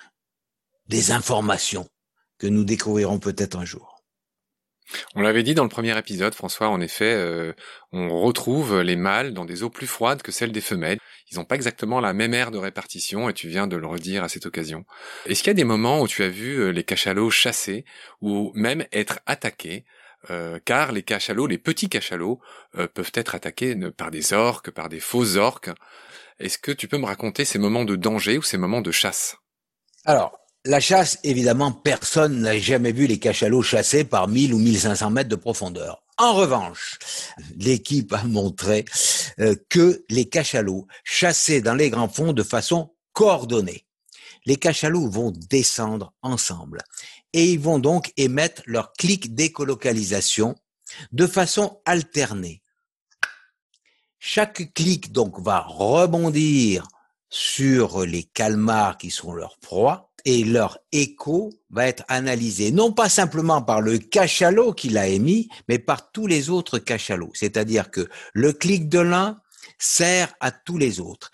des 0.86 1.12
informations 1.12 1.88
que 2.38 2.46
nous 2.46 2.64
découvrirons 2.64 3.18
peut-être 3.18 3.56
un 3.56 3.64
jour. 3.64 4.02
On 5.14 5.20
l'avait 5.20 5.42
dit 5.42 5.54
dans 5.54 5.64
le 5.64 5.68
premier 5.68 5.96
épisode, 5.98 6.34
François, 6.34 6.68
en 6.68 6.80
effet, 6.80 7.12
euh, 7.12 7.52
on 7.92 8.20
retrouve 8.20 8.80
les 8.80 8.96
mâles 8.96 9.34
dans 9.34 9.44
des 9.44 9.62
eaux 9.62 9.70
plus 9.70 9.86
froides 9.86 10.22
que 10.22 10.32
celles 10.32 10.52
des 10.52 10.62
femelles. 10.62 10.98
Ils 11.30 11.36
n'ont 11.36 11.44
pas 11.44 11.54
exactement 11.54 12.00
la 12.00 12.12
même 12.12 12.34
aire 12.34 12.50
de 12.50 12.58
répartition, 12.58 13.28
et 13.28 13.34
tu 13.34 13.48
viens 13.48 13.66
de 13.66 13.76
le 13.76 13.86
redire 13.86 14.24
à 14.24 14.28
cette 14.28 14.46
occasion. 14.46 14.84
Est-ce 15.26 15.42
qu'il 15.42 15.50
y 15.50 15.50
a 15.50 15.54
des 15.54 15.64
moments 15.64 16.00
où 16.00 16.08
tu 16.08 16.22
as 16.22 16.28
vu 16.28 16.58
euh, 16.58 16.70
les 16.70 16.84
cachalots 16.84 17.30
chasser, 17.30 17.84
ou 18.20 18.52
même 18.54 18.84
être 18.92 19.20
attaqués 19.26 19.84
euh, 20.30 20.58
car 20.64 20.90
les 20.90 21.04
cachalots, 21.04 21.46
les 21.46 21.58
petits 21.58 21.88
cachalots, 21.88 22.40
peuvent 22.94 23.12
être 23.14 23.36
attaqués 23.36 23.76
par 23.96 24.10
des 24.10 24.32
orques, 24.32 24.72
par 24.72 24.88
des 24.88 24.98
faux 24.98 25.36
orques. 25.36 25.70
Est-ce 26.40 26.58
que 26.58 26.72
tu 26.72 26.88
peux 26.88 26.98
me 26.98 27.06
raconter 27.06 27.44
ces 27.44 27.58
moments 27.58 27.84
de 27.84 27.94
danger 27.94 28.36
ou 28.36 28.42
ces 28.42 28.58
moments 28.58 28.80
de 28.80 28.90
chasse? 28.90 29.36
Alors, 30.04 30.38
la 30.64 30.80
chasse, 30.80 31.18
évidemment, 31.22 31.72
personne 31.72 32.40
n'a 32.40 32.58
jamais 32.58 32.92
vu 32.92 33.06
les 33.06 33.18
cachalots 33.18 33.62
chassés 33.62 34.04
par 34.04 34.28
1000 34.28 34.54
ou 34.54 34.58
1500 34.58 35.10
mètres 35.10 35.28
de 35.28 35.36
profondeur. 35.36 36.02
En 36.20 36.34
revanche, 36.34 36.98
l'équipe 37.56 38.12
a 38.12 38.24
montré 38.24 38.84
euh, 39.38 39.54
que 39.68 40.04
les 40.10 40.28
cachalots 40.28 40.88
chassaient 41.04 41.60
dans 41.60 41.76
les 41.76 41.90
grands 41.90 42.08
fonds 42.08 42.32
de 42.32 42.42
façon 42.42 42.92
coordonnée. 43.12 43.86
Les 44.44 44.56
cachalots 44.56 45.08
vont 45.08 45.30
descendre 45.30 46.12
ensemble 46.22 46.82
et 47.32 47.52
ils 47.52 47.60
vont 47.60 47.78
donc 47.78 48.12
émettre 48.16 48.62
leur 48.66 48.92
clic 48.94 49.32
d'écolocalisation 49.34 50.56
de 51.12 51.26
façon 51.28 51.80
alternée. 51.84 52.62
Chaque 54.18 54.74
clic 54.74 55.12
donc 55.12 55.40
va 55.40 55.60
rebondir 55.60 56.88
sur 57.30 58.04
les 58.04 58.24
calmars 58.24 58.98
qui 58.98 59.10
sont 59.10 59.32
leurs 59.32 59.58
proies 59.58 60.07
et 60.28 60.44
leur 60.44 60.76
écho 60.92 61.54
va 61.70 61.86
être 61.86 62.04
analysé 62.06 62.70
non 62.70 62.92
pas 62.92 63.08
simplement 63.08 63.62
par 63.62 63.80
le 63.80 63.96
cachalot 63.96 64.74
qui 64.74 64.90
l'a 64.90 65.08
émis, 65.08 65.48
mais 65.70 65.78
par 65.78 66.12
tous 66.12 66.26
les 66.26 66.50
autres 66.50 66.78
cachalots. 66.78 67.30
C'est-à-dire 67.32 67.90
que 67.90 68.06
le 68.34 68.52
clic 68.52 68.90
de 68.90 68.98
l'un 68.98 69.40
sert 69.78 70.34
à 70.40 70.50
tous 70.50 70.76
les 70.76 71.00
autres. 71.00 71.30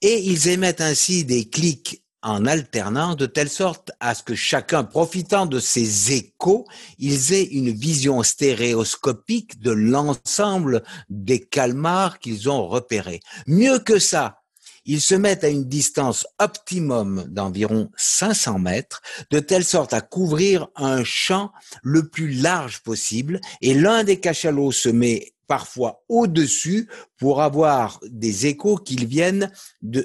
Et 0.00 0.22
ils 0.22 0.46
émettent 0.46 0.80
ainsi 0.80 1.24
des 1.24 1.48
clics 1.48 2.04
en 2.22 2.46
alternant 2.46 3.16
de 3.16 3.26
telle 3.26 3.48
sorte 3.50 3.90
à 3.98 4.14
ce 4.14 4.22
que 4.22 4.36
chacun, 4.36 4.84
profitant 4.84 5.46
de 5.46 5.58
ces 5.58 6.12
échos, 6.12 6.66
ils 7.00 7.32
aient 7.32 7.46
une 7.46 7.72
vision 7.72 8.22
stéréoscopique 8.22 9.58
de 9.60 9.72
l'ensemble 9.72 10.84
des 11.10 11.40
calmars 11.40 12.20
qu'ils 12.20 12.48
ont 12.48 12.68
repérés. 12.68 13.18
Mieux 13.48 13.80
que 13.80 13.98
ça, 13.98 14.38
ils 14.86 15.00
se 15.00 15.14
mettent 15.14 15.44
à 15.44 15.48
une 15.48 15.64
distance 15.64 16.26
optimum 16.38 17.24
d'environ 17.28 17.90
500 17.96 18.58
mètres, 18.58 19.02
de 19.30 19.40
telle 19.40 19.64
sorte 19.64 19.92
à 19.92 20.00
couvrir 20.00 20.68
un 20.76 21.04
champ 21.04 21.52
le 21.82 22.08
plus 22.08 22.32
large 22.32 22.82
possible, 22.82 23.40
et 23.60 23.74
l'un 23.74 24.04
des 24.04 24.20
cachalots 24.20 24.72
se 24.72 24.88
met 24.88 25.32
parfois 25.46 26.02
au-dessus 26.08 26.88
pour 27.18 27.40
avoir 27.42 28.00
des 28.08 28.46
échos 28.46 28.76
qui 28.76 28.96
viennent 28.96 29.52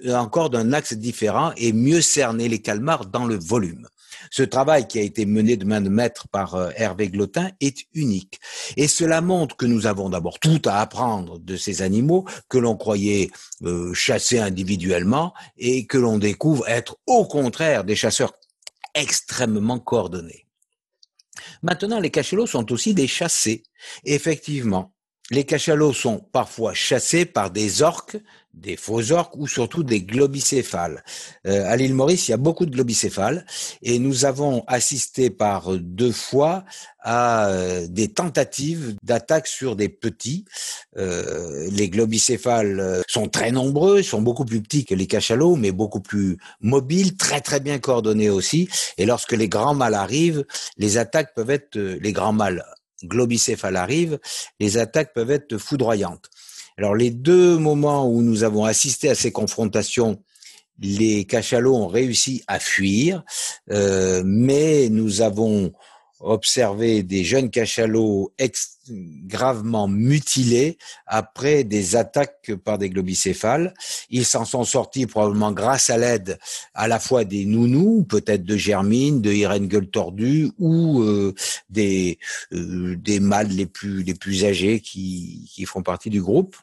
encore 0.09 0.49
d'un 0.49 0.73
axe 0.73 0.93
différent 0.93 1.51
et 1.57 1.73
mieux 1.73 2.01
cerner 2.01 2.47
les 2.47 2.61
calmars 2.61 3.05
dans 3.05 3.25
le 3.25 3.37
volume. 3.37 3.87
Ce 4.29 4.43
travail 4.43 4.87
qui 4.87 4.99
a 4.99 5.01
été 5.01 5.25
mené 5.25 5.57
de 5.57 5.65
main 5.65 5.81
de 5.81 5.89
maître 5.89 6.27
par 6.27 6.55
euh, 6.55 6.69
Hervé 6.75 7.09
Glotin 7.09 7.49
est 7.59 7.85
unique. 7.93 8.39
Et 8.77 8.87
cela 8.87 9.21
montre 9.21 9.55
que 9.55 9.65
nous 9.65 9.87
avons 9.87 10.09
d'abord 10.09 10.39
tout 10.39 10.61
à 10.65 10.79
apprendre 10.81 11.39
de 11.39 11.55
ces 11.55 11.81
animaux 11.81 12.25
que 12.49 12.57
l'on 12.57 12.75
croyait 12.75 13.31
euh, 13.63 13.93
chasser 13.93 14.39
individuellement 14.39 15.33
et 15.57 15.85
que 15.85 15.97
l'on 15.97 16.17
découvre 16.17 16.67
être 16.67 16.97
au 17.07 17.25
contraire 17.25 17.83
des 17.83 17.95
chasseurs 17.95 18.33
extrêmement 18.93 19.79
coordonnés. 19.79 20.45
Maintenant, 21.63 21.99
les 21.99 22.11
cachalots 22.11 22.47
sont 22.47 22.71
aussi 22.71 22.93
des 22.93 23.07
chassés. 23.07 23.63
Effectivement, 24.03 24.93
les 25.29 25.45
cachalots 25.45 25.93
sont 25.93 26.19
parfois 26.19 26.73
chassés 26.73 27.25
par 27.25 27.51
des 27.51 27.81
orques, 27.81 28.17
des 28.53 28.75
faux 28.75 29.11
orques 29.11 29.35
ou 29.37 29.47
surtout 29.47 29.83
des 29.83 30.01
globicéphales. 30.01 31.03
Euh, 31.47 31.65
à 31.65 31.75
l'île 31.75 31.93
Maurice, 31.93 32.27
il 32.27 32.31
y 32.31 32.33
a 32.33 32.37
beaucoup 32.37 32.65
de 32.65 32.71
globicéphales 32.71 33.45
et 33.81 33.99
nous 33.99 34.25
avons 34.25 34.63
assisté 34.67 35.29
par 35.29 35.77
deux 35.77 36.11
fois 36.11 36.63
à 36.99 37.47
euh, 37.47 37.87
des 37.87 38.09
tentatives 38.09 38.95
d'attaque 39.03 39.47
sur 39.47 39.75
des 39.75 39.89
petits. 39.89 40.45
Euh, 40.97 41.67
les 41.71 41.89
globicéphales 41.89 43.01
sont 43.07 43.27
très 43.27 43.51
nombreux, 43.51 44.03
sont 44.03 44.21
beaucoup 44.21 44.45
plus 44.45 44.61
petits 44.61 44.85
que 44.85 44.95
les 44.95 45.07
cachalots, 45.07 45.55
mais 45.55 45.71
beaucoup 45.71 46.01
plus 46.01 46.37
mobiles, 46.59 47.15
très 47.17 47.41
très 47.41 47.59
bien 47.59 47.79
coordonnés 47.79 48.29
aussi. 48.29 48.69
Et 48.97 49.05
lorsque 49.05 49.33
les 49.33 49.47
grands 49.47 49.75
mâles 49.75 49.95
arrivent, 49.95 50.45
les 50.77 50.97
attaques 50.97 51.33
peuvent 51.33 51.49
être 51.49 51.77
les 51.77 52.11
grands 52.11 52.33
mâles 52.33 52.63
globicéphale 53.03 53.75
arrive, 53.75 54.19
les 54.59 54.77
attaques 54.77 55.13
peuvent 55.13 55.31
être 55.31 55.57
foudroyantes. 55.57 56.29
Alors 56.81 56.95
les 56.95 57.11
deux 57.11 57.59
moments 57.59 58.09
où 58.09 58.23
nous 58.23 58.43
avons 58.43 58.65
assisté 58.65 59.07
à 59.07 59.13
ces 59.13 59.31
confrontations, 59.31 60.19
les 60.79 61.25
cachalots 61.25 61.75
ont 61.75 61.87
réussi 61.87 62.41
à 62.47 62.57
fuir, 62.57 63.23
euh, 63.69 64.23
mais 64.25 64.89
nous 64.89 65.21
avons 65.21 65.73
observé 66.21 67.03
des 67.03 67.23
jeunes 67.23 67.51
cachalots 67.51 68.33
gravement 69.27 69.87
mutilés 69.87 70.79
après 71.05 71.63
des 71.63 71.95
attaques 71.95 72.51
par 72.65 72.79
des 72.79 72.89
globicéphales. 72.89 73.75
Ils 74.09 74.25
s'en 74.25 74.43
sont 74.43 74.63
sortis 74.63 75.05
probablement 75.05 75.51
grâce 75.51 75.91
à 75.91 75.99
l'aide 75.99 76.39
à 76.73 76.87
la 76.87 76.97
fois 76.97 77.25
des 77.25 77.45
nounous, 77.45 78.05
peut-être 78.09 78.43
de 78.43 78.57
Germine, 78.57 79.21
de 79.21 79.31
Irène 79.31 79.67
Gueule 79.67 79.91
Tordue 79.91 80.49
ou 80.57 81.03
euh, 81.03 81.35
des, 81.69 82.17
euh, 82.53 82.95
des 82.95 83.19
mâles 83.19 83.49
les 83.49 83.67
plus, 83.67 84.01
les 84.01 84.15
plus 84.15 84.45
âgés 84.45 84.79
qui 84.79 85.63
font 85.67 85.83
partie 85.83 86.09
du 86.09 86.23
groupe 86.23 86.55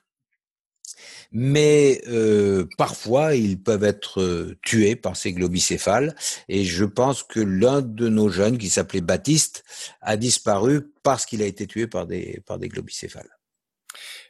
mais 1.32 2.00
euh, 2.08 2.66
parfois 2.76 3.34
ils 3.34 3.60
peuvent 3.60 3.84
être 3.84 4.20
euh, 4.20 4.58
tués 4.62 4.96
par 4.96 5.16
ces 5.16 5.32
globicéphales. 5.32 6.14
Et 6.48 6.64
je 6.64 6.84
pense 6.84 7.22
que 7.22 7.40
l'un 7.40 7.82
de 7.82 8.08
nos 8.08 8.28
jeunes, 8.28 8.58
qui 8.58 8.70
s'appelait 8.70 9.00
Baptiste, 9.00 9.64
a 10.00 10.16
disparu 10.16 10.90
parce 11.02 11.26
qu'il 11.26 11.42
a 11.42 11.46
été 11.46 11.66
tué 11.66 11.86
par 11.86 12.06
des, 12.06 12.42
par 12.46 12.58
des 12.58 12.68
globicéphales. 12.68 13.30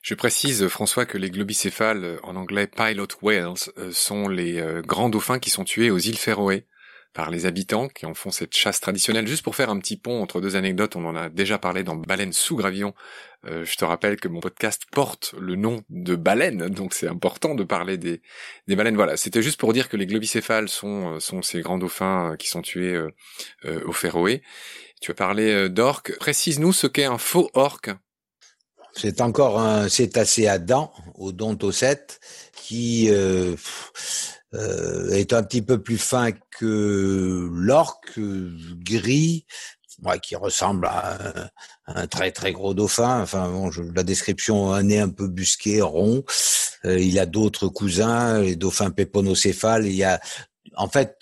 Je 0.02 0.14
précise, 0.14 0.68
François, 0.68 1.06
que 1.06 1.18
les 1.18 1.30
globicéphales, 1.30 2.18
en 2.22 2.37
anglais 2.37 2.66
pilot 2.66 3.08
whales, 3.22 3.54
euh, 3.78 3.90
sont 3.92 4.28
les 4.28 4.62
grands 4.87 5.08
dauphins 5.08 5.38
qui 5.38 5.50
sont 5.50 5.64
tués 5.64 5.90
aux 5.90 5.98
îles 5.98 6.18
Féroé 6.18 6.66
par 7.18 7.32
les 7.32 7.46
habitants 7.46 7.88
qui 7.88 8.06
en 8.06 8.14
font 8.14 8.30
cette 8.30 8.54
chasse 8.54 8.78
traditionnelle. 8.78 9.26
Juste 9.26 9.42
pour 9.42 9.56
faire 9.56 9.70
un 9.70 9.80
petit 9.80 9.96
pont 9.96 10.22
entre 10.22 10.40
deux 10.40 10.54
anecdotes, 10.54 10.94
on 10.94 11.04
en 11.04 11.16
a 11.16 11.28
déjà 11.28 11.58
parlé 11.58 11.82
dans 11.82 11.96
Baleine 11.96 12.32
sous 12.32 12.54
gravillon. 12.54 12.94
Euh, 13.44 13.64
je 13.64 13.76
te 13.76 13.84
rappelle 13.84 14.20
que 14.20 14.28
mon 14.28 14.38
podcast 14.38 14.84
porte 14.92 15.34
le 15.37 15.56
nom 15.56 15.82
de 15.90 16.14
baleine, 16.14 16.68
donc 16.68 16.94
c'est 16.94 17.08
important 17.08 17.56
de 17.56 17.64
parler 17.64 17.98
des, 17.98 18.22
des 18.68 18.76
baleines. 18.76 18.94
Voilà, 18.94 19.16
c'était 19.16 19.42
juste 19.42 19.58
pour 19.58 19.72
dire 19.72 19.88
que 19.88 19.96
les 19.96 20.06
globicéphales 20.06 20.68
sont, 20.68 21.16
euh, 21.16 21.18
sont 21.18 21.42
ces 21.42 21.60
grands 21.60 21.78
dauphins 21.78 22.34
euh, 22.34 22.37
qui 22.37 22.46
sont 22.46 22.62
tués 22.62 22.94
euh, 22.94 23.10
au 23.84 23.92
Féroé. 23.92 24.44
Tu 25.00 25.10
as 25.10 25.14
parlé 25.14 25.68
d'orque. 25.68 26.16
Précise-nous 26.18 26.72
ce 26.72 26.87
qu'est 26.87 27.04
un 27.04 27.18
faux 27.18 27.50
orque. 27.54 27.90
C'est 28.92 29.20
encore 29.20 29.60
un 29.60 29.88
cétacé 29.88 30.48
à 30.48 30.58
dents, 30.58 30.92
odontocète, 31.14 32.20
qui 32.52 33.08
euh, 33.10 33.54
euh, 34.55 35.11
est 35.11 35.35
un 35.35 35.43
petit 35.43 35.61
peu 35.61 35.83
plus 35.83 35.99
fin 35.99 36.31
que 36.33 37.50
l'orque 37.52 38.19
gris, 38.19 39.45
qui 40.23 40.37
ressemble 40.37 40.87
à 40.87 41.50
un, 41.87 42.07
très 42.07 42.31
très 42.31 42.52
gros 42.52 42.73
dauphin. 42.73 43.21
Enfin, 43.21 43.50
bon, 43.50 43.71
la 43.95 44.05
description, 44.05 44.73
un 44.73 44.85
nez 44.85 45.00
un 45.00 45.11
peu 45.11 45.28
busqué, 45.28 45.83
rond. 45.83 46.25
Euh, 46.85 46.99
il 46.99 47.19
a 47.19 47.26
d'autres 47.26 47.69
cousins, 47.69 48.40
les 48.40 48.57
dauphins 48.57 48.90
péponocéphales. 48.90 49.87
Il 49.87 49.95
y 49.95 50.05
a, 50.05 50.21
en 50.76 50.88
fait, 50.88 51.19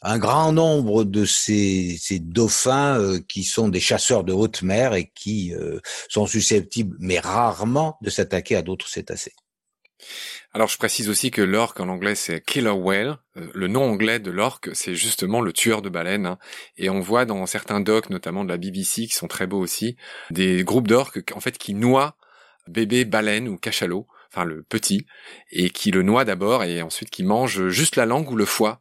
un 0.00 0.18
grand 0.18 0.52
nombre 0.52 1.04
de 1.04 1.26
ces, 1.26 1.98
ces 2.00 2.18
dauphins 2.18 2.98
euh, 2.98 3.20
qui 3.28 3.44
sont 3.44 3.68
des 3.68 3.80
chasseurs 3.80 4.24
de 4.24 4.32
haute 4.32 4.62
mer 4.62 4.94
et 4.94 5.10
qui 5.14 5.52
sont 6.08 6.26
susceptibles, 6.26 6.96
mais 7.00 7.18
rarement, 7.18 7.98
de 8.00 8.08
s'attaquer 8.08 8.56
à 8.56 8.62
d'autres 8.62 8.88
cétacés. 8.88 9.34
Alors 10.52 10.68
je 10.68 10.76
précise 10.76 11.08
aussi 11.08 11.30
que 11.30 11.42
l'orque 11.42 11.80
en 11.80 11.88
anglais 11.88 12.14
c'est 12.14 12.44
killer 12.44 12.70
whale. 12.70 13.18
Euh, 13.36 13.48
le 13.54 13.68
nom 13.68 13.84
anglais 13.84 14.18
de 14.18 14.30
l'orque 14.30 14.70
c'est 14.74 14.94
justement 14.94 15.40
le 15.40 15.52
tueur 15.52 15.82
de 15.82 15.88
baleines. 15.88 16.26
Hein. 16.26 16.38
Et 16.76 16.90
on 16.90 17.00
voit 17.00 17.24
dans 17.24 17.46
certains 17.46 17.80
docs, 17.80 18.10
notamment 18.10 18.44
de 18.44 18.48
la 18.48 18.56
BBC, 18.56 19.06
qui 19.06 19.14
sont 19.14 19.28
très 19.28 19.46
beaux 19.46 19.60
aussi, 19.60 19.96
des 20.30 20.64
groupes 20.64 20.88
d'orques 20.88 21.32
en 21.34 21.40
fait 21.40 21.58
qui 21.58 21.74
noient 21.74 22.16
bébé 22.68 23.04
baleine 23.04 23.48
ou 23.48 23.56
cachalot, 23.56 24.06
enfin 24.32 24.44
le 24.44 24.62
petit, 24.62 25.06
et 25.50 25.70
qui 25.70 25.90
le 25.90 26.02
noient 26.02 26.24
d'abord 26.24 26.64
et 26.64 26.82
ensuite 26.82 27.10
qui 27.10 27.22
mangent 27.22 27.68
juste 27.68 27.96
la 27.96 28.06
langue 28.06 28.30
ou 28.30 28.36
le 28.36 28.44
foie. 28.44 28.80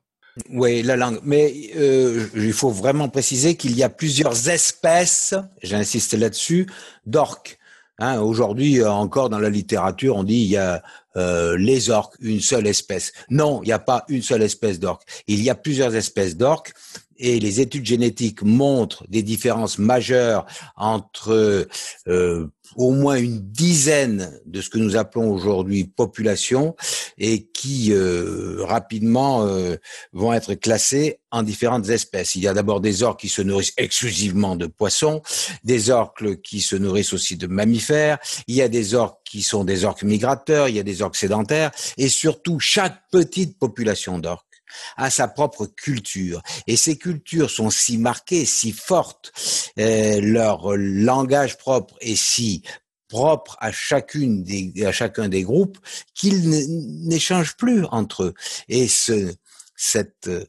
Oui, 0.49 0.83
la 0.83 0.95
langue. 0.95 1.19
Mais 1.23 1.71
euh, 1.75 2.27
il 2.35 2.53
faut 2.53 2.69
vraiment 2.69 3.09
préciser 3.09 3.55
qu'il 3.55 3.75
y 3.75 3.83
a 3.83 3.89
plusieurs 3.89 4.49
espèces, 4.49 5.35
j'insiste 5.63 6.13
là-dessus, 6.13 6.67
d'orques. 7.05 7.58
Hein, 7.99 8.21
Aujourd'hui, 8.21 8.83
encore 8.83 9.29
dans 9.29 9.39
la 9.39 9.49
littérature, 9.49 10.15
on 10.15 10.23
dit 10.23 10.41
il 10.41 10.49
y 10.49 10.57
a 10.57 10.81
euh, 11.17 11.57
les 11.57 11.89
orques, 11.89 12.15
une 12.21 12.39
seule 12.39 12.65
espèce. 12.65 13.11
Non, 13.29 13.61
il 13.63 13.67
n'y 13.67 13.73
a 13.73 13.79
pas 13.79 14.05
une 14.07 14.21
seule 14.21 14.41
espèce 14.41 14.79
d'orque. 14.79 15.03
Il 15.27 15.43
y 15.43 15.49
a 15.49 15.55
plusieurs 15.55 15.93
espèces 15.95 16.37
d'orques 16.37 16.73
et 17.19 17.39
les 17.39 17.61
études 17.61 17.85
génétiques 17.85 18.41
montrent 18.41 19.05
des 19.09 19.21
différences 19.21 19.77
majeures 19.77 20.45
entre 20.75 21.67
euh, 22.07 22.47
au 22.75 22.91
moins 22.91 23.17
une 23.17 23.39
dizaine 23.39 24.39
de 24.45 24.61
ce 24.61 24.69
que 24.69 24.77
nous 24.77 24.95
appelons 24.95 25.31
aujourd'hui 25.31 25.85
population 25.85 26.75
et 27.17 27.47
qui 27.47 27.91
euh, 27.91 28.63
rapidement 28.63 29.45
euh, 29.45 29.75
vont 30.13 30.33
être 30.33 30.53
classés 30.53 31.19
en 31.31 31.43
différentes 31.43 31.89
espèces. 31.89 32.35
Il 32.35 32.41
y 32.41 32.47
a 32.47 32.53
d'abord 32.53 32.79
des 32.81 33.03
orques 33.03 33.21
qui 33.21 33.29
se 33.29 33.41
nourrissent 33.41 33.73
exclusivement 33.77 34.55
de 34.55 34.67
poissons, 34.67 35.21
des 35.63 35.89
orques 35.89 36.41
qui 36.41 36.61
se 36.61 36.75
nourrissent 36.75 37.13
aussi 37.13 37.37
de 37.37 37.47
mammifères, 37.47 38.17
il 38.47 38.55
y 38.55 38.61
a 38.61 38.69
des 38.69 38.95
orques 38.95 39.19
qui 39.25 39.43
sont 39.43 39.63
des 39.63 39.83
orques 39.83 40.03
migrateurs, 40.03 40.69
il 40.69 40.75
y 40.75 40.79
a 40.79 40.83
des 40.83 41.01
orques 41.01 41.17
sédentaires 41.17 41.71
et 41.97 42.09
surtout 42.09 42.59
chaque 42.59 43.01
petite 43.11 43.59
population 43.59 44.19
d'orques 44.19 44.48
a 44.97 45.09
sa 45.09 45.27
propre 45.27 45.65
culture. 45.65 46.41
Et 46.67 46.77
ces 46.77 46.97
cultures 46.97 47.49
sont 47.49 47.69
si 47.69 47.97
marquées, 47.97 48.45
si 48.45 48.71
fortes, 48.71 49.31
euh, 49.79 50.19
leur 50.21 50.75
langage 50.75 51.57
propre 51.57 51.95
est 52.01 52.15
si 52.15 52.63
propre 53.07 53.57
à 53.59 53.71
chacune 53.71 54.43
des, 54.43 54.85
à 54.85 54.91
chacun 54.91 55.27
des 55.27 55.43
groupes 55.43 55.79
qu'ils 56.13 57.07
n'échangent 57.07 57.57
plus 57.57 57.85
entre 57.85 58.23
eux. 58.23 58.33
Et 58.67 58.87
ce, 58.87 59.33
cette 59.75 60.27
euh, 60.27 60.45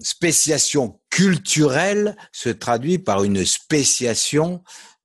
spéciation 0.00 1.00
culturelle 1.10 2.16
se 2.32 2.48
traduit 2.48 2.98
par 2.98 3.24
une 3.24 3.44
spéciation 3.44 4.62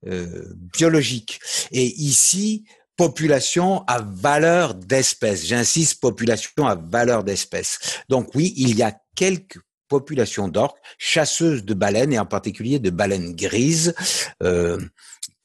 euh, 0.07 0.53
biologique. 0.55 1.41
Et 1.71 1.85
ici, 2.01 2.63
population 2.99 3.85
à 3.87 4.01
valeur 4.01 4.75
d'espèce. 4.75 5.45
J'insiste, 5.45 6.01
population 6.01 6.67
à 6.67 6.75
valeur 6.75 7.23
d'espèce. 7.23 8.01
Donc 8.09 8.35
oui, 8.35 8.53
il 8.57 8.75
y 8.75 8.83
a 8.83 8.93
quelques 9.15 9.61
populations 9.87 10.49
d'orques, 10.49 10.77
chasseuses 10.97 11.63
de 11.63 11.73
baleines 11.73 12.11
et 12.11 12.19
en 12.19 12.25
particulier 12.25 12.77
de 12.77 12.89
baleines 12.89 13.33
grises, 13.37 13.95
euh, 14.43 14.77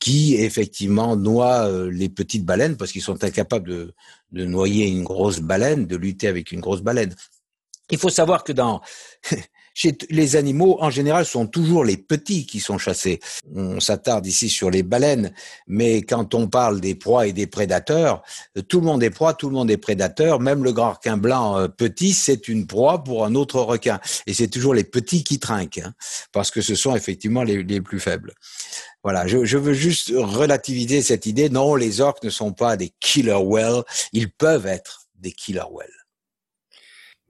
qui 0.00 0.34
effectivement 0.34 1.14
noient 1.14 1.68
euh, 1.68 1.88
les 1.92 2.08
petites 2.08 2.44
baleines 2.44 2.76
parce 2.76 2.90
qu'ils 2.90 3.02
sont 3.02 3.23
incapables 3.23 3.68
de, 3.68 3.94
de 4.32 4.44
noyer 4.44 4.88
une 4.88 5.04
grosse 5.04 5.38
baleine, 5.38 5.87
de 5.87 5.96
lutter 5.96 6.26
avec 6.26 6.50
une 6.50 6.61
grosse 6.61 6.82
baleine. 6.82 7.14
Il 7.88 7.99
faut 7.99 8.11
savoir 8.11 8.42
que 8.42 8.52
dans 8.52 8.80
chez 9.75 9.99
les 10.09 10.37
animaux, 10.37 10.78
en 10.81 10.90
général, 10.90 11.26
sont 11.26 11.47
toujours 11.47 11.85
les 11.85 11.97
petits 11.97 12.47
qui 12.47 12.61
sont 12.61 12.78
chassés. 12.78 13.21
On 13.54 13.81
s'attarde 13.81 14.25
ici 14.26 14.49
sur 14.49 14.71
les 14.71 14.85
baleines, 14.85 15.33
mais 15.66 16.02
quand 16.02 16.35
on 16.35 16.47
parle 16.47 16.81
des 16.81 16.95
proies 16.95 17.26
et 17.26 17.33
des 17.33 17.49
prédateurs, 17.49 18.23
euh, 18.57 18.62
tout 18.62 18.81
le 18.81 18.87
monde 18.87 19.02
est 19.02 19.11
proie, 19.11 19.35
tout 19.35 19.49
le 19.49 19.54
monde 19.54 19.71
est 19.71 19.76
prédateur. 19.76 20.38
Même 20.40 20.62
le 20.62 20.73
grand 20.73 20.93
requin 20.93 21.16
blanc 21.16 21.59
euh, 21.59 21.69
petit, 21.69 22.12
c'est 22.12 22.47
une 22.47 22.66
proie 22.66 23.02
pour 23.02 23.25
un 23.25 23.35
autre 23.35 23.61
requin. 23.61 24.00
Et 24.26 24.33
c'est 24.35 24.49
toujours 24.49 24.75
les 24.75 24.85
petits 24.85 25.25
qui 25.25 25.40
trinquent, 25.40 25.78
hein, 25.85 25.93
parce 26.33 26.52
que 26.52 26.61
ce 26.61 26.76
sont 26.76 26.95
effectivement 26.95 27.43
les, 27.43 27.64
plus 27.81 27.99
faibles. 27.99 28.33
Voilà, 29.02 29.26
je, 29.26 29.45
je, 29.45 29.59
veux 29.59 29.75
juste 29.75 30.12
relativiser 30.14 31.02
cette 31.02 31.26
idée. 31.26 31.49
Non, 31.49 31.75
les 31.75 32.00
orques 32.00 32.23
ne 32.23 32.31
sont 32.31 32.52
pas 32.52 32.76
des 32.76 32.93
killer 33.00 33.35
whales. 33.35 33.83
Ils 34.12 34.31
peuvent 34.31 34.66
être 34.66 35.09
des 35.16 35.33
killer 35.33 35.64
whales. 35.71 36.03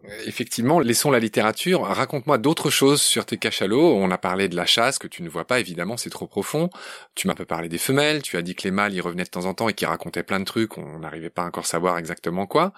Euh, 0.07 0.23
effectivement, 0.27 0.81
laissons 0.81 1.11
la 1.11 1.19
littérature. 1.19 1.83
Raconte-moi 1.83 2.39
d'autres 2.39 2.71
choses 2.71 3.01
sur 3.03 3.25
tes 3.27 3.39
cachalots. 3.39 3.95
On 3.95 4.11
a 4.11 4.19
parlé 4.19 4.49
de 4.49 4.57
la 4.57 4.67
chasse 4.67 4.99
que 4.99 5.07
tu 5.07 5.23
ne 5.23 5.29
vois 5.29 5.47
pas, 5.47 5.61
évidemment, 5.61 5.97
c'est 5.97 6.11
trop 6.11 6.27
profond. 6.27 6.71
Tu 7.15 7.27
m'as 7.27 7.33
un 7.33 7.37
peu 7.37 7.45
parlé 7.47 7.69
des 7.69 7.79
femelles. 7.79 8.23
Tu 8.23 8.37
as 8.37 8.43
dit 8.43 8.55
que 8.55 8.65
les 8.65 8.71
mâles 8.71 8.95
y 8.95 9.01
revenaient 9.01 9.25
de 9.25 9.31
temps 9.31 9.47
en 9.47 9.55
temps 9.55 9.69
et 9.69 9.75
qui 9.75 9.87
racontaient 9.87 10.23
plein 10.23 10.41
de 10.41 10.45
trucs. 10.45 10.77
On 10.79 10.99
n'arrivait 10.99 11.31
pas 11.31 11.45
encore 11.45 11.65
à 11.65 11.67
savoir 11.67 11.99
exactement 11.99 12.47
quoi. 12.47 12.73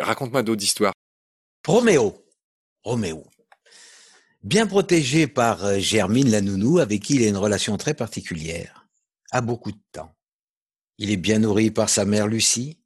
Raconte-moi 0.00 0.42
d'autres 0.42 0.64
histoires. 0.64 0.92
Roméo. 1.66 2.24
Roméo. 2.82 3.24
Bien 4.42 4.66
protégé 4.66 5.26
par 5.26 5.64
euh, 5.64 5.78
Germine 5.78 6.30
la 6.30 6.42
nounou, 6.42 6.78
avec 6.78 7.02
qui 7.02 7.14
il 7.16 7.24
a 7.24 7.28
une 7.28 7.36
relation 7.36 7.76
très 7.78 7.94
particulière. 7.94 8.86
A 9.30 9.40
beaucoup 9.40 9.72
de 9.72 9.80
temps. 9.92 10.14
Il 10.98 11.10
est 11.10 11.16
bien 11.16 11.38
nourri 11.38 11.70
par 11.70 11.88
sa 11.88 12.04
mère 12.04 12.26
Lucie. 12.26 12.78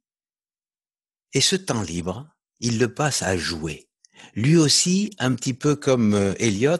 Et 1.33 1.41
ce 1.41 1.55
temps 1.55 1.81
libre, 1.81 2.27
il 2.59 2.79
le 2.79 2.93
passe 2.93 3.21
à 3.21 3.37
jouer. 3.37 3.87
Lui 4.35 4.57
aussi, 4.57 5.11
un 5.19 5.33
petit 5.33 5.53
peu 5.53 5.75
comme 5.75 6.13
euh, 6.13 6.33
Elliot, 6.39 6.77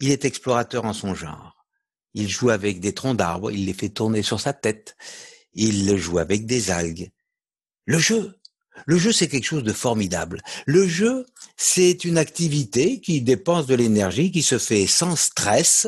il 0.00 0.10
est 0.10 0.24
explorateur 0.24 0.84
en 0.84 0.92
son 0.92 1.14
genre. 1.14 1.66
Il 2.14 2.28
joue 2.28 2.50
avec 2.50 2.80
des 2.80 2.94
troncs 2.94 3.16
d'arbres, 3.16 3.50
il 3.50 3.66
les 3.66 3.74
fait 3.74 3.90
tourner 3.90 4.22
sur 4.22 4.40
sa 4.40 4.52
tête, 4.52 4.96
il 5.52 5.96
joue 5.96 6.18
avec 6.18 6.46
des 6.46 6.70
algues. 6.70 7.10
Le 7.84 7.98
jeu, 7.98 8.38
le 8.86 8.98
jeu 8.98 9.12
c'est 9.12 9.28
quelque 9.28 9.44
chose 9.44 9.64
de 9.64 9.72
formidable. 9.72 10.42
Le 10.66 10.86
jeu, 10.86 11.26
c'est 11.56 12.04
une 12.04 12.18
activité 12.18 13.00
qui 13.00 13.20
dépense 13.20 13.66
de 13.66 13.74
l'énergie, 13.74 14.30
qui 14.30 14.42
se 14.42 14.58
fait 14.58 14.86
sans 14.86 15.14
stress 15.16 15.86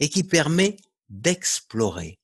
et 0.00 0.08
qui 0.08 0.24
permet 0.24 0.76
d'explorer 1.08 2.18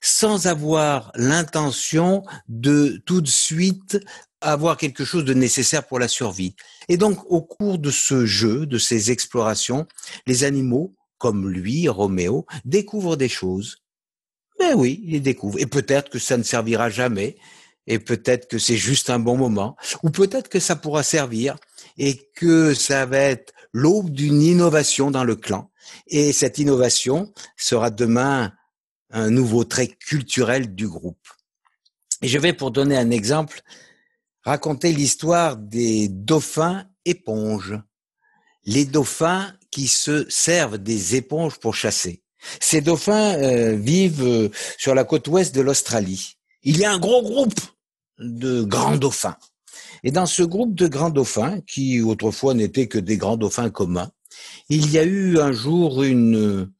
sans 0.00 0.46
avoir 0.46 1.12
l'intention 1.14 2.24
de 2.48 3.02
tout 3.04 3.20
de 3.20 3.28
suite 3.28 3.98
avoir 4.40 4.76
quelque 4.76 5.04
chose 5.04 5.24
de 5.24 5.34
nécessaire 5.34 5.86
pour 5.86 5.98
la 5.98 6.08
survie. 6.08 6.54
Et 6.88 6.96
donc, 6.96 7.18
au 7.30 7.42
cours 7.42 7.78
de 7.78 7.90
ce 7.90 8.26
jeu, 8.26 8.66
de 8.66 8.78
ces 8.78 9.10
explorations, 9.10 9.86
les 10.26 10.44
animaux, 10.44 10.94
comme 11.18 11.48
lui, 11.48 11.88
Roméo, 11.88 12.46
découvrent 12.64 13.16
des 13.16 13.28
choses. 13.28 13.78
Mais 14.58 14.74
oui, 14.74 15.02
ils 15.06 15.22
découvrent. 15.22 15.58
Et 15.58 15.66
peut-être 15.66 16.10
que 16.10 16.18
ça 16.18 16.36
ne 16.36 16.42
servira 16.42 16.90
jamais, 16.90 17.36
et 17.86 17.98
peut-être 17.98 18.48
que 18.48 18.58
c'est 18.58 18.76
juste 18.76 19.10
un 19.10 19.18
bon 19.18 19.36
moment, 19.36 19.76
ou 20.02 20.10
peut-être 20.10 20.48
que 20.48 20.60
ça 20.60 20.76
pourra 20.76 21.02
servir, 21.02 21.56
et 21.98 22.30
que 22.34 22.74
ça 22.74 23.06
va 23.06 23.18
être 23.18 23.52
l'aube 23.72 24.10
d'une 24.10 24.42
innovation 24.42 25.10
dans 25.10 25.24
le 25.24 25.36
clan. 25.36 25.70
Et 26.06 26.32
cette 26.32 26.58
innovation 26.58 27.32
sera 27.56 27.90
demain 27.90 28.52
un 29.10 29.30
nouveau 29.30 29.64
trait 29.64 29.88
culturel 29.88 30.74
du 30.74 30.88
groupe. 30.88 31.26
Et 32.22 32.28
je 32.28 32.38
vais, 32.38 32.52
pour 32.52 32.70
donner 32.70 32.96
un 32.96 33.10
exemple, 33.10 33.62
raconter 34.42 34.92
l'histoire 34.92 35.56
des 35.56 36.08
dauphins 36.08 36.84
éponges. 37.04 37.78
Les 38.64 38.84
dauphins 38.84 39.52
qui 39.70 39.88
se 39.88 40.28
servent 40.28 40.78
des 40.78 41.16
éponges 41.16 41.58
pour 41.58 41.74
chasser. 41.74 42.22
Ces 42.60 42.80
dauphins 42.80 43.34
euh, 43.34 43.76
vivent 43.76 44.26
euh, 44.26 44.48
sur 44.78 44.94
la 44.94 45.04
côte 45.04 45.28
ouest 45.28 45.54
de 45.54 45.60
l'Australie. 45.60 46.36
Il 46.62 46.78
y 46.78 46.84
a 46.84 46.92
un 46.92 46.98
gros 46.98 47.22
groupe 47.22 47.60
de 48.18 48.62
grands 48.62 48.96
dauphins. 48.96 49.36
Et 50.02 50.10
dans 50.10 50.26
ce 50.26 50.42
groupe 50.42 50.74
de 50.74 50.88
grands 50.88 51.10
dauphins, 51.10 51.60
qui 51.66 52.00
autrefois 52.00 52.54
n'étaient 52.54 52.88
que 52.88 52.98
des 52.98 53.16
grands 53.16 53.36
dauphins 53.36 53.70
communs, 53.70 54.10
il 54.68 54.90
y 54.90 54.98
a 54.98 55.04
eu 55.04 55.38
un 55.38 55.52
jour 55.52 56.02
une, 56.02 56.70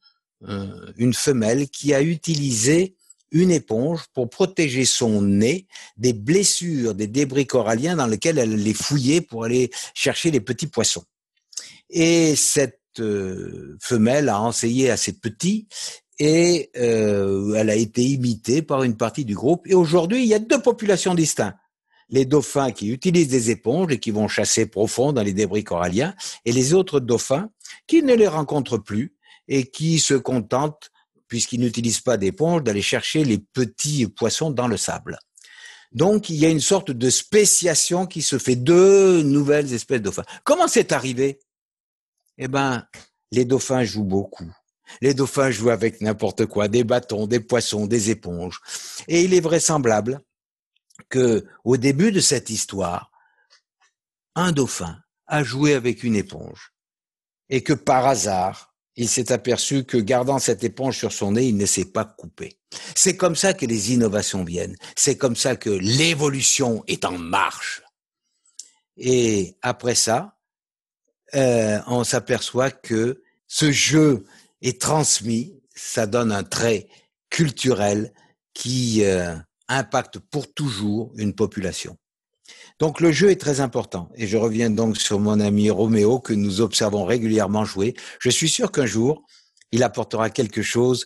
euh, 0.47 0.91
une 0.97 1.13
femelle 1.13 1.69
qui 1.69 1.93
a 1.93 2.01
utilisé 2.01 2.95
une 3.31 3.51
éponge 3.51 4.01
pour 4.13 4.29
protéger 4.29 4.85
son 4.85 5.21
nez 5.21 5.67
des 5.97 6.13
blessures, 6.13 6.93
des 6.93 7.07
débris 7.07 7.47
coralliens 7.47 7.95
dans 7.95 8.07
lesquels 8.07 8.37
elle 8.37 8.55
les 8.55 8.73
fouillait 8.73 9.21
pour 9.21 9.45
aller 9.45 9.71
chercher 9.93 10.31
les 10.31 10.41
petits 10.41 10.67
poissons. 10.67 11.03
Et 11.89 12.35
cette 12.35 12.79
euh, 12.99 13.77
femelle 13.81 14.29
a 14.29 14.41
enseigné 14.41 14.89
à 14.89 14.97
ses 14.97 15.13
petits 15.13 15.67
et 16.19 16.69
euh, 16.77 17.55
elle 17.55 17.69
a 17.69 17.75
été 17.75 18.03
imitée 18.03 18.61
par 18.61 18.83
une 18.83 18.95
partie 18.95 19.25
du 19.25 19.33
groupe. 19.33 19.65
Et 19.65 19.73
aujourd'hui, 19.73 20.21
il 20.21 20.27
y 20.27 20.33
a 20.33 20.39
deux 20.39 20.61
populations 20.61 21.15
distinctes. 21.15 21.57
Les 22.09 22.25
dauphins 22.25 22.71
qui 22.71 22.89
utilisent 22.89 23.29
des 23.29 23.49
éponges 23.49 23.91
et 23.91 23.99
qui 23.99 24.11
vont 24.11 24.27
chasser 24.27 24.65
profond 24.65 25.13
dans 25.13 25.23
les 25.23 25.33
débris 25.33 25.63
coralliens, 25.63 26.13
et 26.45 26.51
les 26.51 26.73
autres 26.73 26.99
dauphins 26.99 27.49
qui 27.87 28.03
ne 28.03 28.13
les 28.13 28.27
rencontrent 28.27 28.77
plus 28.77 29.15
et 29.47 29.65
qui 29.65 29.97
se 29.99 30.13
contentent 30.13 30.90
puisqu'ils 31.31 31.61
n'utilisent 31.61 32.01
pas 32.01 32.17
d'éponge, 32.17 32.61
d'aller 32.61 32.81
chercher 32.81 33.23
les 33.23 33.37
petits 33.37 34.05
poissons 34.05 34.51
dans 34.51 34.67
le 34.67 34.75
sable. 34.75 35.17
Donc, 35.93 36.27
il 36.27 36.35
y 36.35 36.45
a 36.45 36.49
une 36.49 36.59
sorte 36.59 36.91
de 36.91 37.09
spéciation 37.09 38.05
qui 38.05 38.21
se 38.21 38.37
fait 38.37 38.57
de 38.57 39.21
nouvelles 39.23 39.73
espèces 39.73 39.99
de 39.99 40.03
dauphins. 40.03 40.25
Comment 40.43 40.67
c'est 40.67 40.91
arrivé? 40.91 41.39
Eh 42.37 42.49
ben, 42.49 42.85
les 43.31 43.45
dauphins 43.45 43.85
jouent 43.85 44.03
beaucoup. 44.03 44.51
Les 44.99 45.13
dauphins 45.13 45.51
jouent 45.51 45.69
avec 45.69 46.01
n'importe 46.01 46.47
quoi, 46.47 46.67
des 46.67 46.83
bâtons, 46.83 47.27
des 47.27 47.39
poissons, 47.39 47.87
des 47.87 48.09
éponges. 48.09 48.59
Et 49.07 49.23
il 49.23 49.33
est 49.33 49.39
vraisemblable 49.39 50.19
que, 51.07 51.47
au 51.63 51.77
début 51.77 52.11
de 52.11 52.19
cette 52.19 52.49
histoire, 52.49 53.09
un 54.35 54.51
dauphin 54.51 54.99
a 55.27 55.45
joué 55.45 55.75
avec 55.75 56.03
une 56.03 56.17
éponge. 56.17 56.73
Et 57.47 57.63
que 57.63 57.71
par 57.71 58.05
hasard, 58.05 58.70
il 58.95 59.07
s'est 59.07 59.31
aperçu 59.31 59.83
que 59.83 59.97
gardant 59.97 60.39
cette 60.39 60.63
éponge 60.63 60.97
sur 60.97 61.13
son 61.13 61.33
nez, 61.33 61.47
il 61.47 61.57
ne 61.57 61.65
s'est 61.65 61.85
pas 61.85 62.05
coupé. 62.05 62.57
C'est 62.95 63.17
comme 63.17 63.35
ça 63.35 63.53
que 63.53 63.65
les 63.65 63.93
innovations 63.93 64.43
viennent. 64.43 64.75
C'est 64.95 65.17
comme 65.17 65.35
ça 65.35 65.55
que 65.55 65.69
l'évolution 65.69 66.83
est 66.87 67.05
en 67.05 67.17
marche. 67.17 67.81
Et 68.97 69.55
après 69.61 69.95
ça, 69.95 70.37
euh, 71.35 71.79
on 71.87 72.03
s'aperçoit 72.03 72.71
que 72.71 73.21
ce 73.47 73.71
jeu 73.71 74.25
est 74.61 74.81
transmis, 74.81 75.59
ça 75.73 76.05
donne 76.05 76.31
un 76.31 76.43
trait 76.43 76.87
culturel 77.29 78.13
qui 78.53 79.03
euh, 79.05 79.35
impacte 79.67 80.19
pour 80.19 80.53
toujours 80.53 81.11
une 81.15 81.33
population. 81.33 81.97
Donc 82.81 82.99
le 82.99 83.11
jeu 83.11 83.29
est 83.29 83.39
très 83.39 83.59
important. 83.59 84.09
Et 84.15 84.25
je 84.25 84.37
reviens 84.37 84.71
donc 84.71 84.97
sur 84.97 85.19
mon 85.19 85.39
ami 85.39 85.69
Roméo 85.69 86.17
que 86.17 86.33
nous 86.33 86.61
observons 86.61 87.05
régulièrement 87.05 87.63
jouer. 87.63 87.93
Je 88.19 88.31
suis 88.31 88.49
sûr 88.49 88.71
qu'un 88.71 88.87
jour, 88.87 89.21
il 89.71 89.83
apportera 89.83 90.31
quelque 90.31 90.63
chose 90.63 91.05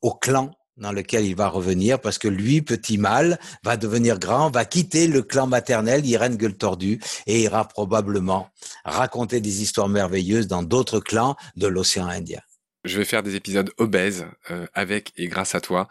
au 0.00 0.12
clan 0.12 0.50
dans 0.78 0.90
lequel 0.90 1.24
il 1.24 1.36
va 1.36 1.48
revenir, 1.48 2.00
parce 2.00 2.18
que 2.18 2.26
lui, 2.26 2.60
petit 2.60 2.98
mâle, 2.98 3.38
va 3.62 3.76
devenir 3.76 4.18
grand, 4.18 4.50
va 4.50 4.64
quitter 4.64 5.06
le 5.06 5.22
clan 5.22 5.46
maternel, 5.46 6.04
Irène 6.04 6.36
Gueule 6.36 6.56
Tordue, 6.56 6.98
et 7.28 7.42
ira 7.42 7.68
probablement 7.68 8.48
raconter 8.84 9.40
des 9.40 9.62
histoires 9.62 9.88
merveilleuses 9.88 10.48
dans 10.48 10.64
d'autres 10.64 10.98
clans 10.98 11.36
de 11.54 11.68
l'océan 11.68 12.08
Indien. 12.08 12.40
Je 12.84 12.98
vais 12.98 13.04
faire 13.04 13.22
des 13.22 13.36
épisodes 13.36 13.70
obèses 13.78 14.26
euh, 14.50 14.66
avec 14.74 15.12
et 15.16 15.28
grâce 15.28 15.54
à 15.54 15.60
toi. 15.60 15.88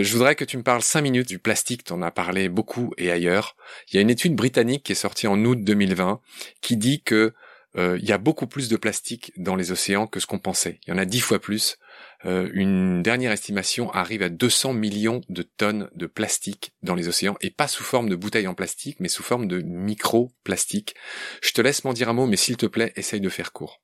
Je 0.00 0.12
voudrais 0.12 0.34
que 0.34 0.44
tu 0.44 0.56
me 0.56 0.62
parles 0.62 0.82
cinq 0.82 1.02
minutes 1.02 1.28
du 1.28 1.38
plastique, 1.38 1.84
tu 1.84 1.92
en 1.92 2.02
as 2.02 2.10
parlé 2.10 2.48
beaucoup 2.48 2.92
et 2.98 3.10
ailleurs. 3.10 3.56
Il 3.90 3.96
y 3.96 3.98
a 3.98 4.02
une 4.02 4.10
étude 4.10 4.34
britannique 4.34 4.84
qui 4.84 4.92
est 4.92 4.96
sortie 4.96 5.26
en 5.26 5.42
août 5.44 5.62
2020 5.62 6.20
qui 6.60 6.76
dit 6.76 7.02
que 7.02 7.32
il 7.76 8.04
y 8.04 8.10
a 8.10 8.18
beaucoup 8.18 8.48
plus 8.48 8.68
de 8.68 8.76
plastique 8.76 9.30
dans 9.36 9.54
les 9.54 9.70
océans 9.70 10.08
que 10.08 10.18
ce 10.18 10.26
qu'on 10.26 10.40
pensait. 10.40 10.80
Il 10.84 10.90
y 10.90 10.92
en 10.92 10.98
a 10.98 11.04
dix 11.04 11.20
fois 11.20 11.38
plus. 11.38 11.78
Euh, 12.24 12.50
une 12.52 13.02
dernière 13.02 13.30
estimation 13.30 13.90
arrive 13.92 14.22
à 14.22 14.28
200 14.28 14.72
millions 14.72 15.20
de 15.28 15.42
tonnes 15.42 15.88
de 15.94 16.06
plastique 16.06 16.72
dans 16.82 16.94
les 16.94 17.08
océans, 17.08 17.36
et 17.40 17.50
pas 17.50 17.68
sous 17.68 17.84
forme 17.84 18.08
de 18.08 18.16
bouteilles 18.16 18.48
en 18.48 18.54
plastique, 18.54 18.98
mais 19.00 19.08
sous 19.08 19.22
forme 19.22 19.46
de 19.46 19.60
micro-plastique. 19.60 20.94
Je 21.42 21.52
te 21.52 21.60
laisse 21.60 21.84
m'en 21.84 21.92
dire 21.92 22.08
un 22.08 22.14
mot, 22.14 22.26
mais 22.26 22.36
s'il 22.36 22.56
te 22.56 22.66
plaît, 22.66 22.92
essaye 22.96 23.20
de 23.20 23.28
faire 23.28 23.52
court. 23.52 23.80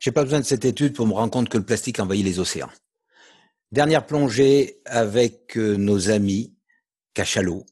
J'ai 0.00 0.12
pas 0.12 0.24
besoin 0.24 0.40
de 0.40 0.46
cette 0.46 0.64
étude 0.64 0.94
pour 0.96 1.06
me 1.06 1.12
rendre 1.12 1.30
compte 1.30 1.50
que 1.50 1.58
le 1.58 1.64
plastique 1.64 2.00
envahit 2.00 2.24
les 2.24 2.40
océans. 2.40 2.70
Dernière 3.70 4.06
plongée 4.06 4.80
avec 4.86 5.56
euh, 5.58 5.76
nos 5.76 6.08
amis, 6.08 6.56
cachalot, 7.12 7.66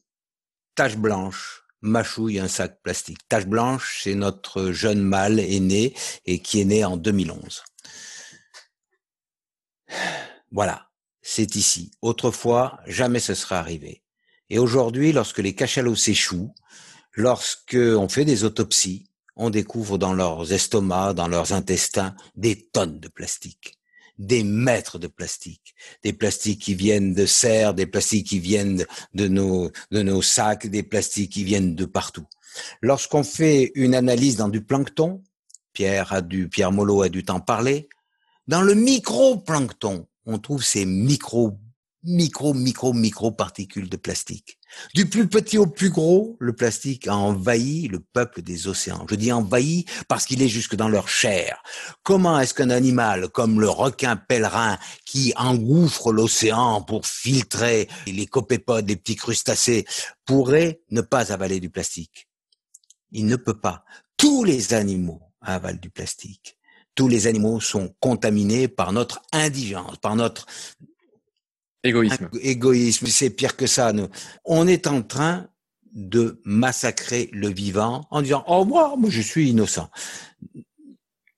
tache 0.75 0.95
blanche, 0.95 1.63
mâchouille 1.81 2.39
un 2.39 2.47
sac 2.47 2.81
plastique. 2.83 3.27
Tache 3.27 3.47
blanche, 3.47 4.01
c'est 4.03 4.13
notre 4.13 4.71
jeune 4.71 5.01
mâle 5.01 5.39
aîné 5.39 5.95
et 6.25 6.39
qui 6.39 6.61
est 6.61 6.65
né 6.65 6.85
en 6.85 6.97
2011. 6.97 7.63
Voilà, 10.51 10.89
c'est 11.23 11.55
ici. 11.55 11.91
Autrefois, 12.03 12.79
jamais 12.85 13.19
ce 13.19 13.33
serait 13.33 13.55
arrivé. 13.55 14.03
Et 14.51 14.59
aujourd'hui, 14.59 15.11
lorsque 15.13 15.39
les 15.39 15.55
cachalots 15.55 15.95
s'échouent, 15.95 16.53
lorsque 17.13 17.75
on 17.75 18.07
fait 18.07 18.25
des 18.25 18.43
autopsies, 18.43 19.08
on 19.39 19.49
découvre 19.49 19.97
dans 19.97 20.13
leurs 20.13 20.51
estomacs, 20.51 21.15
dans 21.15 21.29
leurs 21.29 21.53
intestins, 21.53 22.13
des 22.35 22.67
tonnes 22.73 22.99
de 22.99 23.07
plastique, 23.07 23.79
des 24.17 24.43
mètres 24.43 24.99
de 24.99 25.07
plastique, 25.07 25.73
des 26.03 26.11
plastiques 26.11 26.61
qui 26.61 26.75
viennent 26.75 27.13
de 27.13 27.25
serre, 27.25 27.73
des 27.73 27.87
plastiques 27.87 28.27
qui 28.27 28.39
viennent 28.39 28.85
de 29.13 29.27
nos, 29.29 29.71
de 29.91 30.01
nos 30.03 30.21
sacs, 30.21 30.67
des 30.67 30.83
plastiques 30.83 31.31
qui 31.31 31.45
viennent 31.45 31.73
de 31.73 31.85
partout. 31.85 32.25
Lorsqu'on 32.81 33.23
fait 33.23 33.71
une 33.75 33.95
analyse 33.95 34.35
dans 34.35 34.49
du 34.49 34.61
plancton, 34.61 35.23
Pierre 35.71 36.11
a 36.11 36.21
dû, 36.21 36.49
Pierre 36.49 36.73
Molot 36.73 37.03
a 37.03 37.09
dû 37.09 37.23
t'en 37.23 37.39
parler, 37.39 37.87
dans 38.49 38.61
le 38.61 38.75
microplancton, 38.75 40.05
on 40.25 40.37
trouve 40.37 40.65
ces 40.65 40.85
micro, 40.85 41.57
micro, 42.03 42.53
micro, 42.53 42.93
micro 42.93 43.31
particules 43.31 43.89
de 43.89 43.97
plastique. 43.97 44.57
Du 44.93 45.07
plus 45.07 45.27
petit 45.27 45.57
au 45.57 45.67
plus 45.67 45.89
gros, 45.89 46.37
le 46.39 46.53
plastique 46.53 47.07
a 47.07 47.15
envahi 47.15 47.87
le 47.87 47.99
peuple 47.99 48.41
des 48.41 48.67
océans. 48.67 49.05
Je 49.09 49.15
dis 49.15 49.31
envahi 49.31 49.85
parce 50.07 50.25
qu'il 50.25 50.41
est 50.41 50.47
jusque 50.47 50.75
dans 50.75 50.89
leur 50.89 51.07
chair. 51.09 51.61
Comment 52.03 52.39
est-ce 52.39 52.53
qu'un 52.53 52.69
animal 52.69 53.29
comme 53.29 53.59
le 53.59 53.69
requin 53.69 54.15
pèlerin 54.15 54.77
qui 55.05 55.33
engouffre 55.35 56.11
l'océan 56.11 56.81
pour 56.81 57.05
filtrer 57.05 57.89
les 58.07 58.27
copépodes, 58.27 58.87
les 58.87 58.95
petits 58.95 59.15
crustacés, 59.15 59.85
pourrait 60.25 60.81
ne 60.91 61.01
pas 61.01 61.33
avaler 61.33 61.59
du 61.59 61.69
plastique? 61.69 62.27
Il 63.11 63.25
ne 63.25 63.35
peut 63.35 63.59
pas. 63.59 63.83
Tous 64.17 64.43
les 64.43 64.73
animaux 64.73 65.21
avalent 65.41 65.79
du 65.79 65.89
plastique 65.89 66.55
tous 66.99 67.07
les 67.07 67.27
animaux 67.27 67.61
sont 67.61 67.95
contaminés 68.01 68.67
par 68.67 68.91
notre 68.91 69.21
indigence, 69.31 69.95
par 70.01 70.17
notre 70.17 70.47
égoïsme. 71.83 72.29
Égoïsme, 72.41 73.07
c'est 73.07 73.29
pire 73.29 73.55
que 73.55 73.67
ça. 73.67 73.93
Nous. 73.93 74.07
On 74.45 74.67
est 74.67 74.87
en 74.87 75.01
train 75.01 75.47
de 75.93 76.41
massacrer 76.45 77.29
le 77.33 77.49
vivant 77.49 78.07
en 78.11 78.21
disant 78.21 78.43
"Oh 78.47 78.65
moi, 78.65 78.95
moi 78.97 79.09
je 79.09 79.21
suis 79.21 79.49
innocent." 79.49 79.89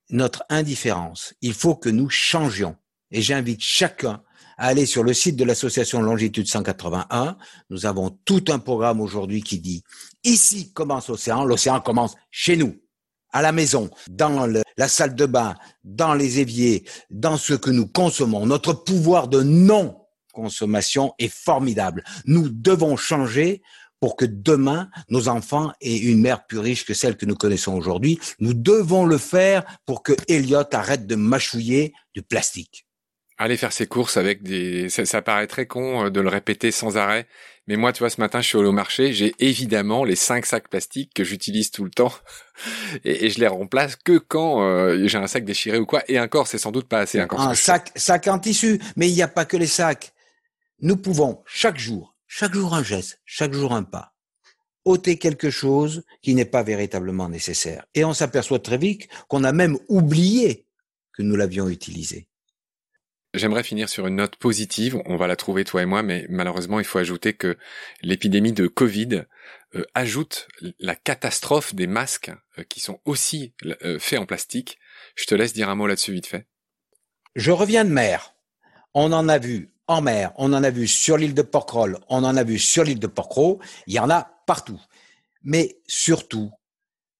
Notre 0.10 0.43
indifférence, 0.49 1.34
il 1.41 1.54
faut 1.54 1.75
que 1.75 1.89
nous 1.89 2.10
changions. 2.10 2.75
Et 3.12 3.21
j'invite 3.21 3.62
chacun 3.62 4.23
à 4.58 4.67
aller 4.67 4.86
sur 4.86 5.04
le 5.04 5.13
site 5.13 5.38
de 5.38 5.43
l'association 5.43 6.01
Longitude 6.01 6.47
181. 6.47 7.38
Nous 7.69 7.86
avons 7.86 8.10
tout 8.25 8.43
un 8.49 8.60
programme 8.60 9.01
aujourd'hui 9.01 9.41
qui 9.41 9.60
dit 9.60 9.84
ici 10.23 10.71
commence 10.73 11.08
l'océan, 11.08 11.45
l'océan 11.45 11.80
commence 11.80 12.15
chez 12.30 12.58
nous 12.58 12.75
à 13.32 13.41
la 13.41 13.54
maison, 13.54 13.89
dans 14.10 14.45
la 14.77 14.88
salle 14.88 15.15
de 15.15 15.25
bain, 15.25 15.56
dans 15.84 16.13
les 16.13 16.39
éviers, 16.39 16.84
dans 17.10 17.38
ce 17.38 17.54
que 17.54 17.69
nous 17.69 17.88
consommons. 17.88 18.45
Notre 18.45 18.73
pouvoir 18.73 19.30
de 19.30 19.41
non-consommation 20.36 21.13
est 21.20 21.34
formidable. 21.34 22.04
Nous 22.26 22.50
devons 22.50 22.96
changer 22.96 23.62
pour 24.00 24.15
que 24.15 24.26
demain, 24.26 24.89
nos 25.10 25.28
enfants 25.28 25.72
aient 25.80 25.98
une 25.98 26.22
mère 26.22 26.48
plus 26.48 26.58
riche 26.58 26.86
que 26.86 26.94
celle 26.94 27.17
que 27.17 27.26
nous 27.26 27.36
connaissons 27.36 27.74
aujourd'hui. 27.74 28.20
Nous 28.39 28.56
devons 28.56 29.06
le 29.06 29.20
faire 29.20 29.63
pour 29.86 30.02
que 30.02 30.13
Elliot 30.28 30.63
arrête 30.74 31.06
de 31.06 31.15
mâchouiller 31.15 31.94
du 32.15 32.24
plastique 32.24 32.88
aller 33.41 33.58
faire 33.58 33.74
ses 33.74 33.88
courses 33.88 34.17
avec 34.17 34.44
des, 34.44 34.88
ça, 34.89 35.22
paraît 35.24 35.48
très 35.48 35.65
con 35.65 36.06
euh, 36.06 36.10
de 36.10 36.22
le 36.22 36.30
répéter 36.30 36.72
sans 36.72 36.98
arrêt. 36.98 37.26
Mais 37.67 37.76
moi, 37.76 37.91
tu 37.91 38.00
vois, 38.00 38.10
ce 38.10 38.22
matin, 38.22 38.39
je 38.41 38.48
suis 38.48 38.58
allé 38.58 38.67
au 38.67 38.72
marché, 38.72 39.13
j'ai 39.13 39.34
évidemment 39.39 40.04
les 40.04 40.15
cinq 40.15 40.46
sacs 40.46 40.67
plastiques 40.67 41.12
que 41.13 41.24
j'utilise 41.24 41.72
tout 41.72 41.84
le 41.84 41.89
temps, 41.89 42.13
et, 43.04 43.30
je 43.30 43.39
les 43.39 43.48
remplace 43.48 43.96
que 43.96 44.17
quand 44.20 44.62
euh, 44.62 45.08
j'ai 45.08 45.17
un 45.17 45.28
sac 45.28 45.44
déchiré 45.44 45.80
ou 45.80 45.86
quoi. 45.86 46.04
Et 46.08 46.20
encore, 46.20 46.48
c'est 46.48 46.60
sans 46.60 46.72
doute 46.72 46.88
pas 46.88 47.00
assez. 47.00 47.22
Encore 47.22 47.41
un 47.41 47.56
sac, 47.56 47.91
sac 47.96 48.28
en 48.28 48.38
tissu, 48.38 48.80
mais 48.96 49.10
il 49.10 49.15
n'y 49.15 49.24
a 49.24 49.28
pas 49.28 49.46
que 49.46 49.58
les 49.58 49.67
sacs. 49.67 50.13
Nous 50.82 50.98
pouvons 50.98 51.44
chaque 51.46 51.78
jour, 51.78 52.15
chaque 52.28 52.54
jour 52.54 52.74
un 52.74 52.84
geste, 52.84 53.22
chaque 53.26 53.54
jour 53.54 53.74
un 53.74 53.84
pas, 53.84 54.15
ôter 54.84 55.17
quelque 55.17 55.50
chose 55.50 56.04
qui 56.22 56.34
n'est 56.34 56.46
pas 56.46 56.63
véritablement 56.63 57.30
nécessaire. 57.30 57.86
Et 57.94 58.04
on 58.04 58.13
s'aperçoit 58.13 58.60
très 58.60 58.78
vite 58.78 59.08
qu'on 59.28 59.44
a 59.44 59.52
même 59.52 59.78
oublié 59.88 60.65
que 61.13 61.22
nous 61.22 61.36
l'avions 61.36 61.70
utilisé. 61.70 62.28
J'aimerais 63.34 63.63
finir 63.63 63.88
sur 63.88 64.08
une 64.08 64.17
note 64.17 64.36
positive. 64.36 65.02
On 65.06 65.15
va 65.15 65.28
la 65.28 65.38
trouver 65.38 65.63
toi 65.63 65.84
et 65.84 65.86
moi, 65.86 66.04
mais 66.04 66.26
malheureusement, 66.30 66.80
il 66.80 66.86
faut 66.86 66.98
ajouter 66.98 67.34
que 67.34 67.58
l'épidémie 68.02 68.52
de 68.52 68.67
Covid 68.67 69.24
euh, 69.76 69.86
ajoute 69.94 70.50
la 70.80 70.96
catastrophe 70.96 71.74
des 71.74 71.88
masques 71.88 72.32
euh, 72.58 72.63
qui 72.63 72.82
sont 72.82 73.00
aussi 73.06 73.54
euh, 73.84 74.00
faits 74.00 74.20
en 74.20 74.26
plastique. 74.26 74.80
Je 75.15 75.26
te 75.26 75.36
laisse 75.36 75.54
dire 75.54 75.70
un 75.70 75.76
mot 75.76 75.88
là-dessus 75.88 76.12
vite 76.12 76.28
fait. 76.28 76.46
Je 77.36 77.52
reviens 77.52 77.86
de 77.86 77.91
mer. 77.91 78.36
On 78.94 79.13
en 79.13 79.30
a 79.30 79.38
vu 79.38 79.70
en 79.91 80.01
mer, 80.01 80.32
on 80.38 80.54
en 80.54 80.63
a 80.63 80.69
vu 80.69 80.88
sur 80.88 81.17
l'île 81.17 81.34
de 81.34 81.41
Porquerolles, 81.41 81.99
on 82.08 82.23
en 82.23 82.38
a 82.38 82.43
vu 82.43 82.58
sur 82.58 82.84
l'île 82.84 82.99
de 82.99 83.08
Porquerolles. 83.08 83.60
Il 83.88 83.93
y 83.93 83.99
en 83.99 84.10
a 84.10 84.30
partout. 84.47 84.80
Mais 85.43 85.80
surtout, 85.88 86.51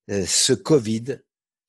ce 0.08 0.54
Covid 0.54 1.20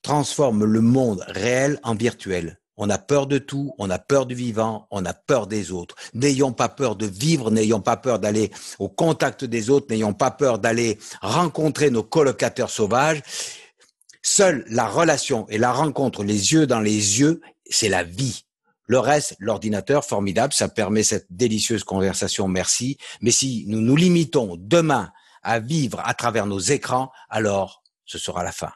transforme 0.03 0.65
le 0.65 0.81
monde 0.81 1.25
réel 1.27 1.79
en 1.83 1.95
virtuel. 1.95 2.59
On 2.77 2.89
a 2.89 2.99
peur 2.99 3.27
de 3.27 3.39
tout, 3.39 3.75
on 3.79 3.91
a 3.91 3.99
peur 3.99 4.27
du 4.27 4.35
vivant, 4.35 4.87
on 4.91 5.05
a 5.05 5.13
peur 5.13 5.47
des 5.47 5.73
autres. 5.73 5.95
N'ayons 6.15 6.53
pas 6.53 6.69
peur 6.69 6.97
de 6.97 7.07
vivre, 7.07 7.51
n'ayons 7.51 7.81
pas 7.81 7.97
peur 7.97 8.19
d'aller 8.19 8.51
au 8.79 8.89
contact 8.89 9.45
des 9.45 9.71
autres, 9.71 9.87
n'ayons 9.91 10.15
pas 10.15 10.31
peur 10.31 10.59
d'aller 10.59 10.99
rencontrer 11.21 11.91
nos 11.91 12.03
colocataires 12.03 12.71
sauvages. 12.71 13.23
Seule 14.23 14.65
la 14.69 14.89
relation 14.89 15.47
et 15.49 15.59
la 15.59 15.73
rencontre 15.73 16.25
les 16.25 16.53
yeux 16.53 16.67
dans 16.67 16.81
les 16.81 17.21
yeux, 17.21 17.41
c'est 17.69 17.89
la 17.89 18.05
vie. 18.05 18.45
Le 18.93 18.99
reste, 18.99 19.37
l'ordinateur, 19.39 20.05
formidable, 20.05 20.53
ça 20.53 20.69
permet 20.69 21.03
cette 21.03 21.25
délicieuse 21.31 21.83
conversation, 21.83 22.47
merci. 22.47 22.99
Mais 23.23 23.31
si 23.31 23.65
nous 23.67 23.81
nous 23.81 23.97
limitons 23.97 24.57
demain 24.59 25.11
à 25.43 25.61
vivre 25.61 26.03
à 26.05 26.13
travers 26.13 26.45
nos 26.45 26.59
écrans, 26.59 27.11
alors 27.31 27.83
ce 28.05 28.19
sera 28.19 28.45
la 28.45 28.53
fin. 28.53 28.71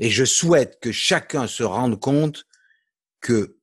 Et 0.00 0.10
je 0.10 0.24
souhaite 0.24 0.80
que 0.80 0.90
chacun 0.90 1.46
se 1.46 1.62
rende 1.62 2.00
compte 2.00 2.46
que 3.20 3.58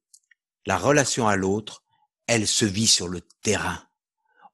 la 0.65 0.77
relation 0.77 1.27
à 1.27 1.35
l'autre, 1.35 1.83
elle 2.25 2.47
se 2.47 2.63
vit 2.63 2.87
sur 2.87 3.09
le 3.09 3.19
terrain. 3.43 3.77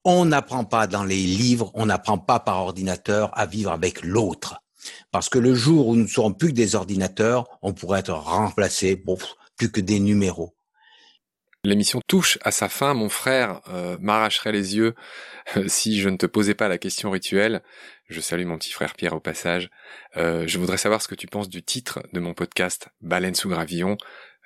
On 0.03 0.25
n'apprend 0.25 0.65
pas 0.65 0.87
dans 0.87 1.03
les 1.03 1.21
livres, 1.21 1.69
on 1.75 1.85
n'apprend 1.85 2.17
pas 2.17 2.39
par 2.39 2.63
ordinateur 2.63 3.29
à 3.37 3.45
vivre 3.45 3.71
avec 3.71 4.03
l'autre. 4.03 4.55
Parce 5.11 5.29
que 5.29 5.37
le 5.37 5.53
jour 5.53 5.89
où 5.89 5.95
nous 5.95 6.01
ne 6.01 6.07
serons 6.07 6.33
plus 6.33 6.47
que 6.47 6.55
des 6.55 6.73
ordinateurs, 6.73 7.45
on 7.61 7.73
pourrait 7.73 7.99
être 7.99 8.15
remplacé, 8.15 8.95
bon, 8.95 9.19
plus 9.55 9.71
que 9.71 9.81
des 9.81 9.99
numéros. 9.99 10.55
L'émission 11.65 12.01
touche 12.07 12.37
à 12.41 12.51
sa 12.51 12.67
fin. 12.67 12.93
Mon 12.93 13.09
frère 13.09 13.61
euh, 13.69 13.97
m'arracherait 14.01 14.51
les 14.51 14.75
yeux 14.75 14.95
euh, 15.55 15.65
si 15.67 15.99
je 15.99 16.09
ne 16.09 16.17
te 16.17 16.25
posais 16.25 16.55
pas 16.55 16.67
la 16.67 16.77
question 16.77 17.09
rituelle. 17.11 17.61
Je 18.09 18.19
salue 18.19 18.45
mon 18.45 18.57
petit 18.57 18.71
frère 18.71 18.95
Pierre 18.95 19.13
au 19.13 19.21
passage. 19.21 19.69
Euh, 20.17 20.45
je 20.45 20.59
voudrais 20.59 20.77
savoir 20.77 21.01
ce 21.01 21.07
que 21.07 21.15
tu 21.15 21.27
penses 21.27 21.49
du 21.49 21.63
titre 21.63 22.03
de 22.11 22.19
mon 22.19 22.33
podcast 22.33 22.89
Baleine 23.01 23.35
sous 23.35 23.49
gravillon 23.49 23.97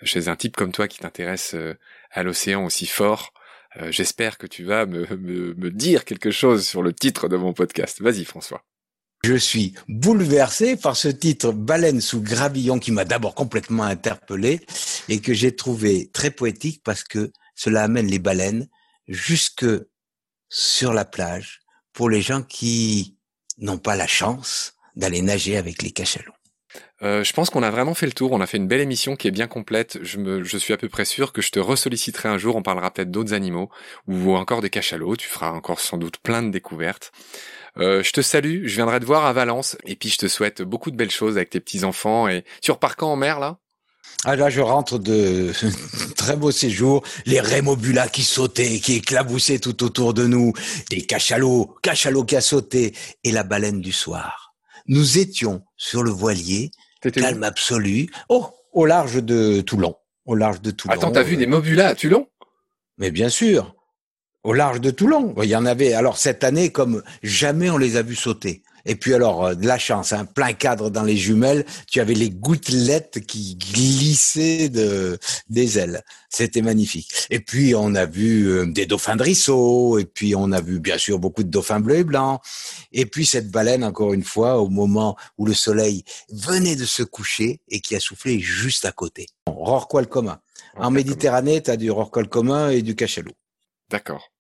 chez 0.03 0.27
un 0.27 0.36
type 0.36 0.56
comme 0.56 0.71
toi 0.71 0.88
qui 0.88 0.99
t'intéresse 0.99 1.53
euh, 1.56 1.73
à 2.12 2.23
l'océan 2.23 2.65
aussi 2.65 2.86
fort. 2.86 3.34
Euh, 3.77 3.91
j'espère 3.91 4.38
que 4.38 4.47
tu 4.47 4.63
vas 4.63 4.86
me, 4.86 5.06
me, 5.17 5.53
me 5.56 5.71
dire 5.71 6.06
quelque 6.06 6.32
chose 6.32 6.67
sur 6.67 6.82
le 6.82 6.93
titre 6.93 7.27
de 7.27 7.36
mon 7.36 7.53
podcast. 7.53 8.01
Vas-y 8.01 8.25
François. 8.25 8.63
Je 9.23 9.36
suis 9.36 9.73
bouleversé 9.88 10.77
par 10.77 10.95
ce 10.95 11.08
titre 11.08 11.51
Baleine 11.51 12.01
sous 12.01 12.21
gravillon 12.21 12.80
qui 12.80 12.91
m'a 12.91 13.06
d'abord 13.06 13.36
complètement 13.36 13.84
interpellé 13.84 14.62
et 15.10 15.19
que 15.19 15.34
j'ai 15.34 15.56
trouvé 15.56 16.10
très 16.13 16.32
poétique 16.32 16.82
parce 16.84 17.03
que 17.03 17.32
cela 17.56 17.84
amène 17.84 18.08
les 18.08 18.19
baleines 18.19 18.67
jusque 19.08 19.65
sur 20.49 20.93
la 20.93 21.06
plage 21.06 21.62
pour 21.93 22.10
les 22.10 22.21
gens 22.21 22.43
qui 22.43 23.17
n'ont 23.58 23.80
pas 23.80 23.95
la 23.95 24.08
chance 24.08 24.75
d'aller 24.95 25.21
nager 25.21 25.58
avec 25.58 25.82
les 25.82 25.91
cachalots. 25.91 26.34
Euh, 27.03 27.23
je 27.23 27.32
pense 27.34 27.49
qu'on 27.49 27.62
a 27.62 27.69
vraiment 27.69 27.93
fait 27.93 28.08
le 28.08 28.12
tour. 28.12 28.32
On 28.32 28.41
a 28.41 28.47
fait 28.47 28.58
une 28.58 28.67
belle 28.67 28.82
émission 28.82 29.15
qui 29.15 29.27
est 29.27 29.32
bien 29.32 29.47
complète. 29.47 29.99
Je, 30.01 30.17
me, 30.17 30.43
je 30.43 30.58
suis 30.58 30.73
à 30.73 30.77
peu 30.77 30.89
près 30.89 31.06
sûr 31.06 31.32
que 31.32 31.41
je 31.41 31.51
te 31.51 31.60
ressolliciterai 31.60 32.30
un 32.30 32.38
jour. 32.38 32.56
On 32.56 32.63
parlera 32.63 32.91
peut-être 32.91 33.12
d'autres 33.12 33.34
animaux 33.34 33.69
ou 34.08 34.36
encore 34.36 34.62
des 34.62 34.69
cachalots. 34.69 35.15
Tu 35.15 35.27
feras 35.27 35.51
encore 35.51 35.80
sans 35.80 35.97
doute 35.97 36.17
plein 36.17 36.41
de 36.41 36.49
découvertes. 36.49 37.12
Euh, 37.79 38.03
je 38.03 38.11
te 38.11 38.21
salue. 38.21 38.65
Je 38.65 38.75
viendrai 38.75 38.99
te 38.99 39.05
voir 39.05 39.25
à 39.25 39.33
Valence. 39.33 39.77
Et 39.85 39.95
puis 39.95 40.09
je 40.09 40.17
te 40.17 40.27
souhaite 40.27 40.61
beaucoup 40.61 40.91
de 40.91 40.95
belles 40.95 41.11
choses 41.11 41.37
avec 41.37 41.49
tes 41.49 41.59
petits 41.59 41.83
enfants. 41.83 42.27
Et 42.27 42.43
tu 42.61 42.71
repars 42.71 42.95
quand 42.95 43.11
en 43.11 43.15
mer 43.15 43.39
là? 43.39 43.57
Ah 44.25 44.35
là, 44.35 44.49
je 44.49 44.61
rentre 44.61 44.97
de 44.97 45.51
très 46.15 46.35
beau 46.35 46.51
séjour. 46.51 47.03
Les 47.25 47.39
rémobulas 47.39 48.07
qui 48.07 48.23
sautaient, 48.23 48.79
qui 48.79 48.95
éclaboussaient 48.95 49.59
tout 49.59 49.83
autour 49.83 50.13
de 50.13 50.25
nous, 50.25 50.53
des 50.89 51.01
cachalots, 51.01 51.75
cachalots 51.83 52.25
qui 52.25 52.35
a 52.35 52.41
sauté, 52.41 52.95
et 53.23 53.31
la 53.31 53.43
baleine 53.43 53.79
du 53.79 53.91
soir. 53.91 54.55
Nous 54.87 55.19
étions 55.19 55.61
sur 55.75 56.01
le 56.01 56.09
voilier, 56.09 56.71
calme 57.13 57.43
absolu, 57.43 58.09
oh, 58.29 58.47
au 58.73 58.85
large 58.85 59.23
de 59.23 59.61
Toulon. 59.61 59.95
Au 60.25 60.35
large 60.35 60.61
de 60.61 60.71
Toulon. 60.71 60.93
Attends, 60.93 61.11
t'as 61.11 61.23
vu 61.23 61.37
des 61.37 61.47
mobulas 61.47 61.89
à 61.89 61.95
Toulon? 61.95 62.27
Mais 62.97 63.11
bien 63.11 63.29
sûr, 63.29 63.75
au 64.43 64.54
large 64.54 64.82
de 64.82 64.91
Toulon. 64.91 65.34
Il 65.43 65.50
y 65.50 65.56
en 65.56 65.65
avait. 65.65 65.93
Alors 65.93 66.17
cette 66.17 66.43
année, 66.43 66.71
comme 66.71 67.04
jamais 67.23 67.69
on 67.69 67.78
les 67.78 67.97
a 67.97 68.02
vus 68.02 68.15
sauter. 68.15 68.63
Et 68.88 68.95
puis 68.95 69.13
alors, 69.13 69.45
euh, 69.45 69.54
de 69.54 69.67
la 69.67 69.78
chance, 69.78 70.13
un 70.13 70.19
hein, 70.19 70.26
plein 70.26 70.54
cadre 70.54 70.89
dans 70.89 71.04
les 71.04 71.17
jumelles, 71.17 71.65
tu 71.91 72.00
avais 72.00 72.13
les 72.13 72.30
gouttelettes 72.30 73.19
qui 73.28 73.56
glissaient 73.58 74.69
de, 74.69 75.19
des 75.50 75.78
ailes. 75.78 76.04
C'était 76.30 76.62
magnifique. 76.62 77.28
Et 77.30 77.41
puis, 77.41 77.76
on 77.76 77.95
a 77.95 78.06
vu 78.06 78.47
euh, 78.47 78.65
des 78.65 78.86
dauphins 78.86 79.17
de 79.17 79.23
risseau, 79.23 80.00
et 80.00 80.06
puis 80.06 80.36
on 80.36 80.54
a 80.54 80.62
vu 80.62 80.80
bien 80.80 80.97
sûr 80.97 81.19
beaucoup 81.19 81.43
de 81.43 81.50
dauphins 81.50 81.82
bleus 81.82 81.97
et 81.97 82.04
blancs. 82.06 82.39
Et 82.93 83.06
puis 83.06 83.26
cette 83.26 83.52
baleine, 83.52 83.84
encore 83.84 84.13
une 84.13 84.23
fois, 84.23 84.62
au 84.62 84.69
moment 84.69 85.17
où 85.38 85.45
le 85.45 85.54
soleil 85.54 86.04
venait 86.32 86.78
de 86.78 86.86
se 86.86 87.04
coucher 87.04 87.60
et 87.67 87.82
qui 87.82 87.95
a 87.95 88.00
soufflé 88.00 88.39
juste 88.39 88.86
à 88.86 88.93
côté. 88.93 89.28
Rorqual 89.47 90.08
commun. 90.08 90.39
En 90.78 90.91
Méditerranée, 90.91 91.62
tu 91.62 91.71
as 91.71 91.78
du 91.78 91.91
rorqual 91.91 92.30
commun 92.30 92.69
et 92.69 92.82
du 92.82 92.95
cachalot. 92.95 93.34
D'accord. 93.89 94.32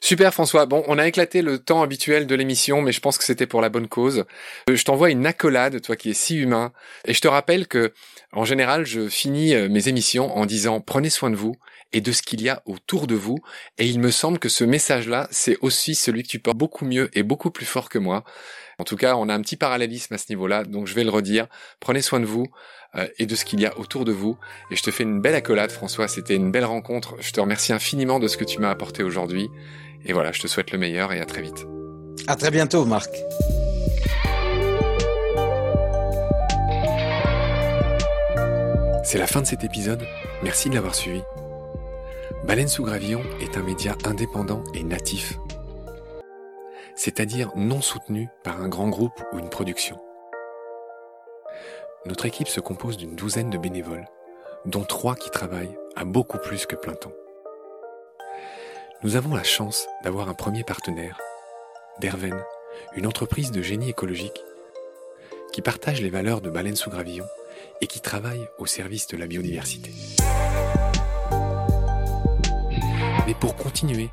Super 0.00 0.32
François. 0.32 0.66
Bon, 0.66 0.82
on 0.88 0.98
a 0.98 1.06
éclaté 1.06 1.42
le 1.42 1.58
temps 1.58 1.82
habituel 1.82 2.26
de 2.26 2.34
l'émission, 2.34 2.82
mais 2.82 2.92
je 2.92 3.00
pense 3.00 3.18
que 3.18 3.24
c'était 3.24 3.46
pour 3.46 3.60
la 3.60 3.68
bonne 3.68 3.88
cause. 3.88 4.24
Euh, 4.68 4.76
je 4.76 4.84
t'envoie 4.84 5.10
une 5.10 5.26
accolade, 5.26 5.80
toi 5.80 5.96
qui 5.96 6.10
es 6.10 6.14
si 6.14 6.36
humain, 6.36 6.72
et 7.04 7.14
je 7.14 7.20
te 7.20 7.28
rappelle 7.28 7.68
que, 7.68 7.92
en 8.32 8.44
général, 8.44 8.84
je 8.84 9.08
finis 9.08 9.54
euh, 9.54 9.68
mes 9.68 9.88
émissions 9.88 10.36
en 10.36 10.46
disant 10.46 10.80
prenez 10.80 11.10
soin 11.10 11.30
de 11.30 11.36
vous 11.36 11.54
et 11.92 12.00
de 12.00 12.12
ce 12.12 12.22
qu'il 12.22 12.40
y 12.42 12.48
a 12.48 12.62
autour 12.66 13.06
de 13.06 13.14
vous. 13.14 13.38
Et 13.78 13.86
il 13.86 14.00
me 14.00 14.10
semble 14.10 14.38
que 14.38 14.48
ce 14.48 14.64
message-là, 14.64 15.28
c'est 15.30 15.56
aussi 15.60 15.94
celui 15.94 16.22
que 16.22 16.28
tu 16.28 16.38
portes 16.38 16.58
beaucoup 16.58 16.84
mieux 16.84 17.10
et 17.12 17.22
beaucoup 17.22 17.50
plus 17.50 17.66
fort 17.66 17.88
que 17.88 17.98
moi. 17.98 18.24
En 18.78 18.84
tout 18.84 18.96
cas, 18.96 19.16
on 19.16 19.28
a 19.28 19.34
un 19.34 19.40
petit 19.40 19.56
parallélisme 19.56 20.14
à 20.14 20.18
ce 20.18 20.26
niveau-là, 20.30 20.64
donc 20.64 20.86
je 20.86 20.94
vais 20.94 21.04
le 21.04 21.10
redire. 21.10 21.46
Prenez 21.80 22.02
soin 22.02 22.20
de 22.20 22.26
vous. 22.26 22.46
Euh, 22.96 23.06
et 23.18 23.26
de 23.26 23.36
ce 23.36 23.44
qu'il 23.44 23.60
y 23.60 23.66
a 23.66 23.78
autour 23.78 24.04
de 24.04 24.10
vous. 24.10 24.36
Et 24.72 24.76
je 24.76 24.82
te 24.82 24.90
fais 24.90 25.04
une 25.04 25.20
belle 25.20 25.36
accolade, 25.36 25.70
François. 25.70 26.08
C'était 26.08 26.34
une 26.34 26.50
belle 26.50 26.64
rencontre. 26.64 27.14
Je 27.20 27.30
te 27.30 27.40
remercie 27.40 27.72
infiniment 27.72 28.18
de 28.18 28.26
ce 28.26 28.36
que 28.36 28.44
tu 28.44 28.58
m'as 28.58 28.70
apporté 28.70 29.04
aujourd'hui. 29.04 29.48
Et 30.04 30.12
voilà, 30.12 30.32
je 30.32 30.40
te 30.40 30.48
souhaite 30.48 30.72
le 30.72 30.78
meilleur 30.78 31.12
et 31.12 31.20
à 31.20 31.24
très 31.24 31.42
vite. 31.42 31.66
À 32.26 32.34
très 32.34 32.50
bientôt, 32.50 32.84
Marc. 32.84 33.10
C'est 39.04 39.18
la 39.18 39.26
fin 39.26 39.40
de 39.40 39.46
cet 39.46 39.64
épisode. 39.64 40.06
Merci 40.42 40.68
de 40.68 40.74
l'avoir 40.74 40.94
suivi. 40.94 41.20
Baleine 42.44 42.68
sous 42.68 42.84
gravillon 42.84 43.22
est 43.40 43.58
un 43.58 43.62
média 43.62 43.96
indépendant 44.04 44.64
et 44.72 44.82
natif, 44.82 45.38
c'est-à-dire 46.96 47.52
non 47.54 47.82
soutenu 47.82 48.28
par 48.42 48.62
un 48.62 48.68
grand 48.68 48.88
groupe 48.88 49.22
ou 49.32 49.38
une 49.38 49.50
production. 49.50 50.00
Notre 52.06 52.24
équipe 52.24 52.48
se 52.48 52.60
compose 52.60 52.96
d'une 52.96 53.14
douzaine 53.14 53.50
de 53.50 53.58
bénévoles, 53.58 54.08
dont 54.64 54.84
trois 54.84 55.16
qui 55.16 55.30
travaillent 55.30 55.76
à 55.96 56.04
beaucoup 56.04 56.38
plus 56.38 56.64
que 56.64 56.76
plein 56.76 56.94
temps. 56.94 57.12
Nous 59.02 59.16
avons 59.16 59.34
la 59.34 59.44
chance 59.44 59.86
d'avoir 60.02 60.30
un 60.30 60.34
premier 60.34 60.64
partenaire, 60.64 61.20
Derven, 62.00 62.42
une 62.96 63.06
entreprise 63.06 63.50
de 63.50 63.60
génie 63.60 63.90
écologique 63.90 64.42
qui 65.52 65.60
partage 65.60 66.00
les 66.00 66.10
valeurs 66.10 66.40
de 66.40 66.48
Baleine 66.48 66.76
sous 66.76 66.90
Gravillon 66.90 67.26
et 67.82 67.86
qui 67.86 68.00
travaille 68.00 68.48
au 68.58 68.64
service 68.64 69.08
de 69.08 69.18
la 69.18 69.26
biodiversité. 69.26 69.90
Mais 73.30 73.36
pour 73.38 73.54
continuer, 73.54 74.10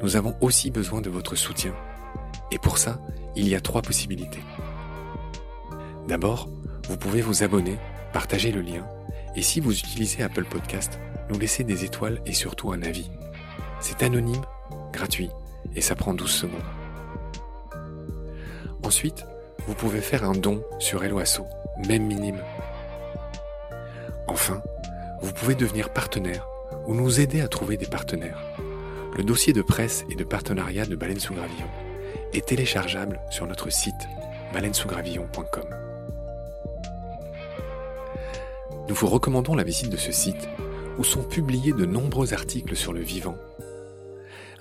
nous 0.00 0.14
avons 0.14 0.36
aussi 0.40 0.70
besoin 0.70 1.00
de 1.00 1.10
votre 1.10 1.34
soutien. 1.34 1.74
Et 2.52 2.58
pour 2.60 2.78
ça, 2.78 3.00
il 3.34 3.48
y 3.48 3.56
a 3.56 3.60
trois 3.60 3.82
possibilités. 3.82 4.44
D'abord, 6.06 6.48
vous 6.88 6.96
pouvez 6.96 7.20
vous 7.20 7.42
abonner, 7.42 7.78
partager 8.12 8.52
le 8.52 8.60
lien, 8.60 8.86
et 9.34 9.42
si 9.42 9.58
vous 9.58 9.76
utilisez 9.76 10.22
Apple 10.22 10.44
Podcast, 10.44 11.00
nous 11.30 11.38
laisser 11.40 11.64
des 11.64 11.84
étoiles 11.84 12.20
et 12.26 12.32
surtout 12.32 12.70
un 12.70 12.84
avis. 12.84 13.10
C'est 13.80 14.04
anonyme, 14.04 14.44
gratuit, 14.92 15.30
et 15.74 15.80
ça 15.80 15.96
prend 15.96 16.14
12 16.14 16.30
secondes. 16.30 16.60
Ensuite, 18.84 19.26
vous 19.66 19.74
pouvez 19.74 20.00
faire 20.00 20.22
un 20.22 20.34
don 20.34 20.62
sur 20.78 21.02
Helloasso, 21.02 21.44
même 21.88 22.06
minime. 22.06 22.38
Enfin, 24.28 24.62
vous 25.22 25.32
pouvez 25.32 25.56
devenir 25.56 25.92
partenaire 25.92 26.46
ou 26.86 26.94
nous 26.94 27.18
aider 27.18 27.40
à 27.40 27.48
trouver 27.48 27.76
des 27.76 27.86
partenaires. 27.86 28.38
Le 29.20 29.26
dossier 29.26 29.52
de 29.52 29.60
presse 29.60 30.06
et 30.08 30.14
de 30.14 30.24
partenariat 30.24 30.86
de 30.86 30.96
Baleine 30.96 31.20
sous 31.20 31.34
Gravillon 31.34 31.68
est 32.32 32.46
téléchargeable 32.46 33.20
sur 33.28 33.46
notre 33.46 33.68
site 33.68 34.08
baleinesousgravillon.com. 34.54 35.64
Nous 38.88 38.94
vous 38.94 39.06
recommandons 39.08 39.54
la 39.54 39.62
visite 39.62 39.90
de 39.90 39.98
ce 39.98 40.10
site 40.10 40.48
où 40.96 41.04
sont 41.04 41.22
publiés 41.22 41.74
de 41.74 41.84
nombreux 41.84 42.32
articles 42.32 42.74
sur 42.74 42.94
le 42.94 43.02
vivant, 43.02 43.36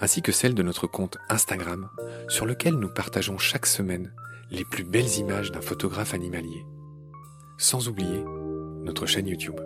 ainsi 0.02 0.22
que 0.22 0.34
celle 0.34 0.56
de 0.56 0.64
notre 0.64 0.88
compte 0.88 1.18
Instagram 1.30 1.88
sur 2.28 2.46
lequel 2.46 2.74
nous 2.74 2.90
partageons 2.90 3.38
chaque 3.38 3.66
semaine 3.66 4.12
les 4.52 4.66
plus 4.66 4.84
belles 4.84 5.20
images 5.20 5.54
d'un 5.54 5.62
photographe 5.62 6.14
animalier, 6.14 6.66
sans 7.58 7.88
oublier 7.88 8.26
notre 8.84 9.06
chaîne 9.06 9.28
YouTube. 9.28 9.62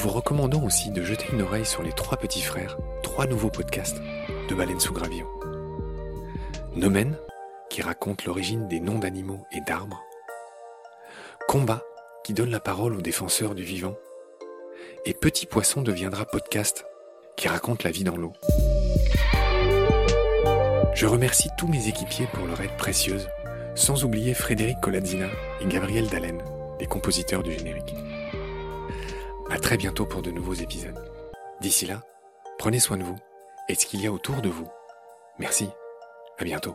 Vous 0.00 0.08
recommandons 0.08 0.64
aussi 0.64 0.90
de 0.90 1.02
jeter 1.02 1.26
une 1.30 1.42
oreille 1.42 1.66
sur 1.66 1.82
les 1.82 1.92
trois 1.92 2.16
petits 2.16 2.40
frères, 2.40 2.78
trois 3.02 3.26
nouveaux 3.26 3.50
podcasts 3.50 4.00
de 4.48 4.54
Baleine 4.54 4.80
sous 4.80 4.94
Gravillon. 4.94 5.26
Nomen, 6.74 7.18
qui 7.68 7.82
raconte 7.82 8.24
l'origine 8.24 8.66
des 8.66 8.80
noms 8.80 8.98
d'animaux 8.98 9.44
et 9.52 9.60
d'arbres. 9.60 10.02
Combat, 11.46 11.82
qui 12.24 12.32
donne 12.32 12.48
la 12.48 12.60
parole 12.60 12.94
aux 12.94 13.02
défenseurs 13.02 13.54
du 13.54 13.62
vivant. 13.62 13.94
Et 15.04 15.12
Petit 15.12 15.44
Poisson 15.44 15.82
deviendra 15.82 16.24
podcast, 16.24 16.86
qui 17.36 17.48
raconte 17.48 17.82
la 17.82 17.90
vie 17.90 18.04
dans 18.04 18.16
l'eau. 18.16 18.32
Je 20.94 21.06
remercie 21.06 21.50
tous 21.58 21.68
mes 21.68 21.88
équipiers 21.88 22.26
pour 22.32 22.46
leur 22.46 22.62
aide 22.62 22.76
précieuse, 22.78 23.28
sans 23.74 24.02
oublier 24.02 24.32
Frédéric 24.32 24.80
Colazzina 24.80 25.28
et 25.60 25.66
Gabriel 25.66 26.08
Dallen, 26.08 26.42
les 26.80 26.86
compositeurs 26.86 27.42
du 27.42 27.52
générique. 27.52 27.94
À 29.50 29.58
très 29.58 29.76
bientôt 29.76 30.06
pour 30.06 30.22
de 30.22 30.30
nouveaux 30.30 30.54
épisodes. 30.54 30.96
D'ici 31.60 31.84
là, 31.84 32.02
prenez 32.58 32.78
soin 32.78 32.96
de 32.96 33.02
vous 33.02 33.16
et 33.68 33.74
de 33.74 33.80
ce 33.80 33.86
qu'il 33.86 34.00
y 34.00 34.06
a 34.06 34.12
autour 34.12 34.40
de 34.42 34.48
vous. 34.48 34.68
Merci. 35.40 35.68
À 36.38 36.44
bientôt. 36.44 36.74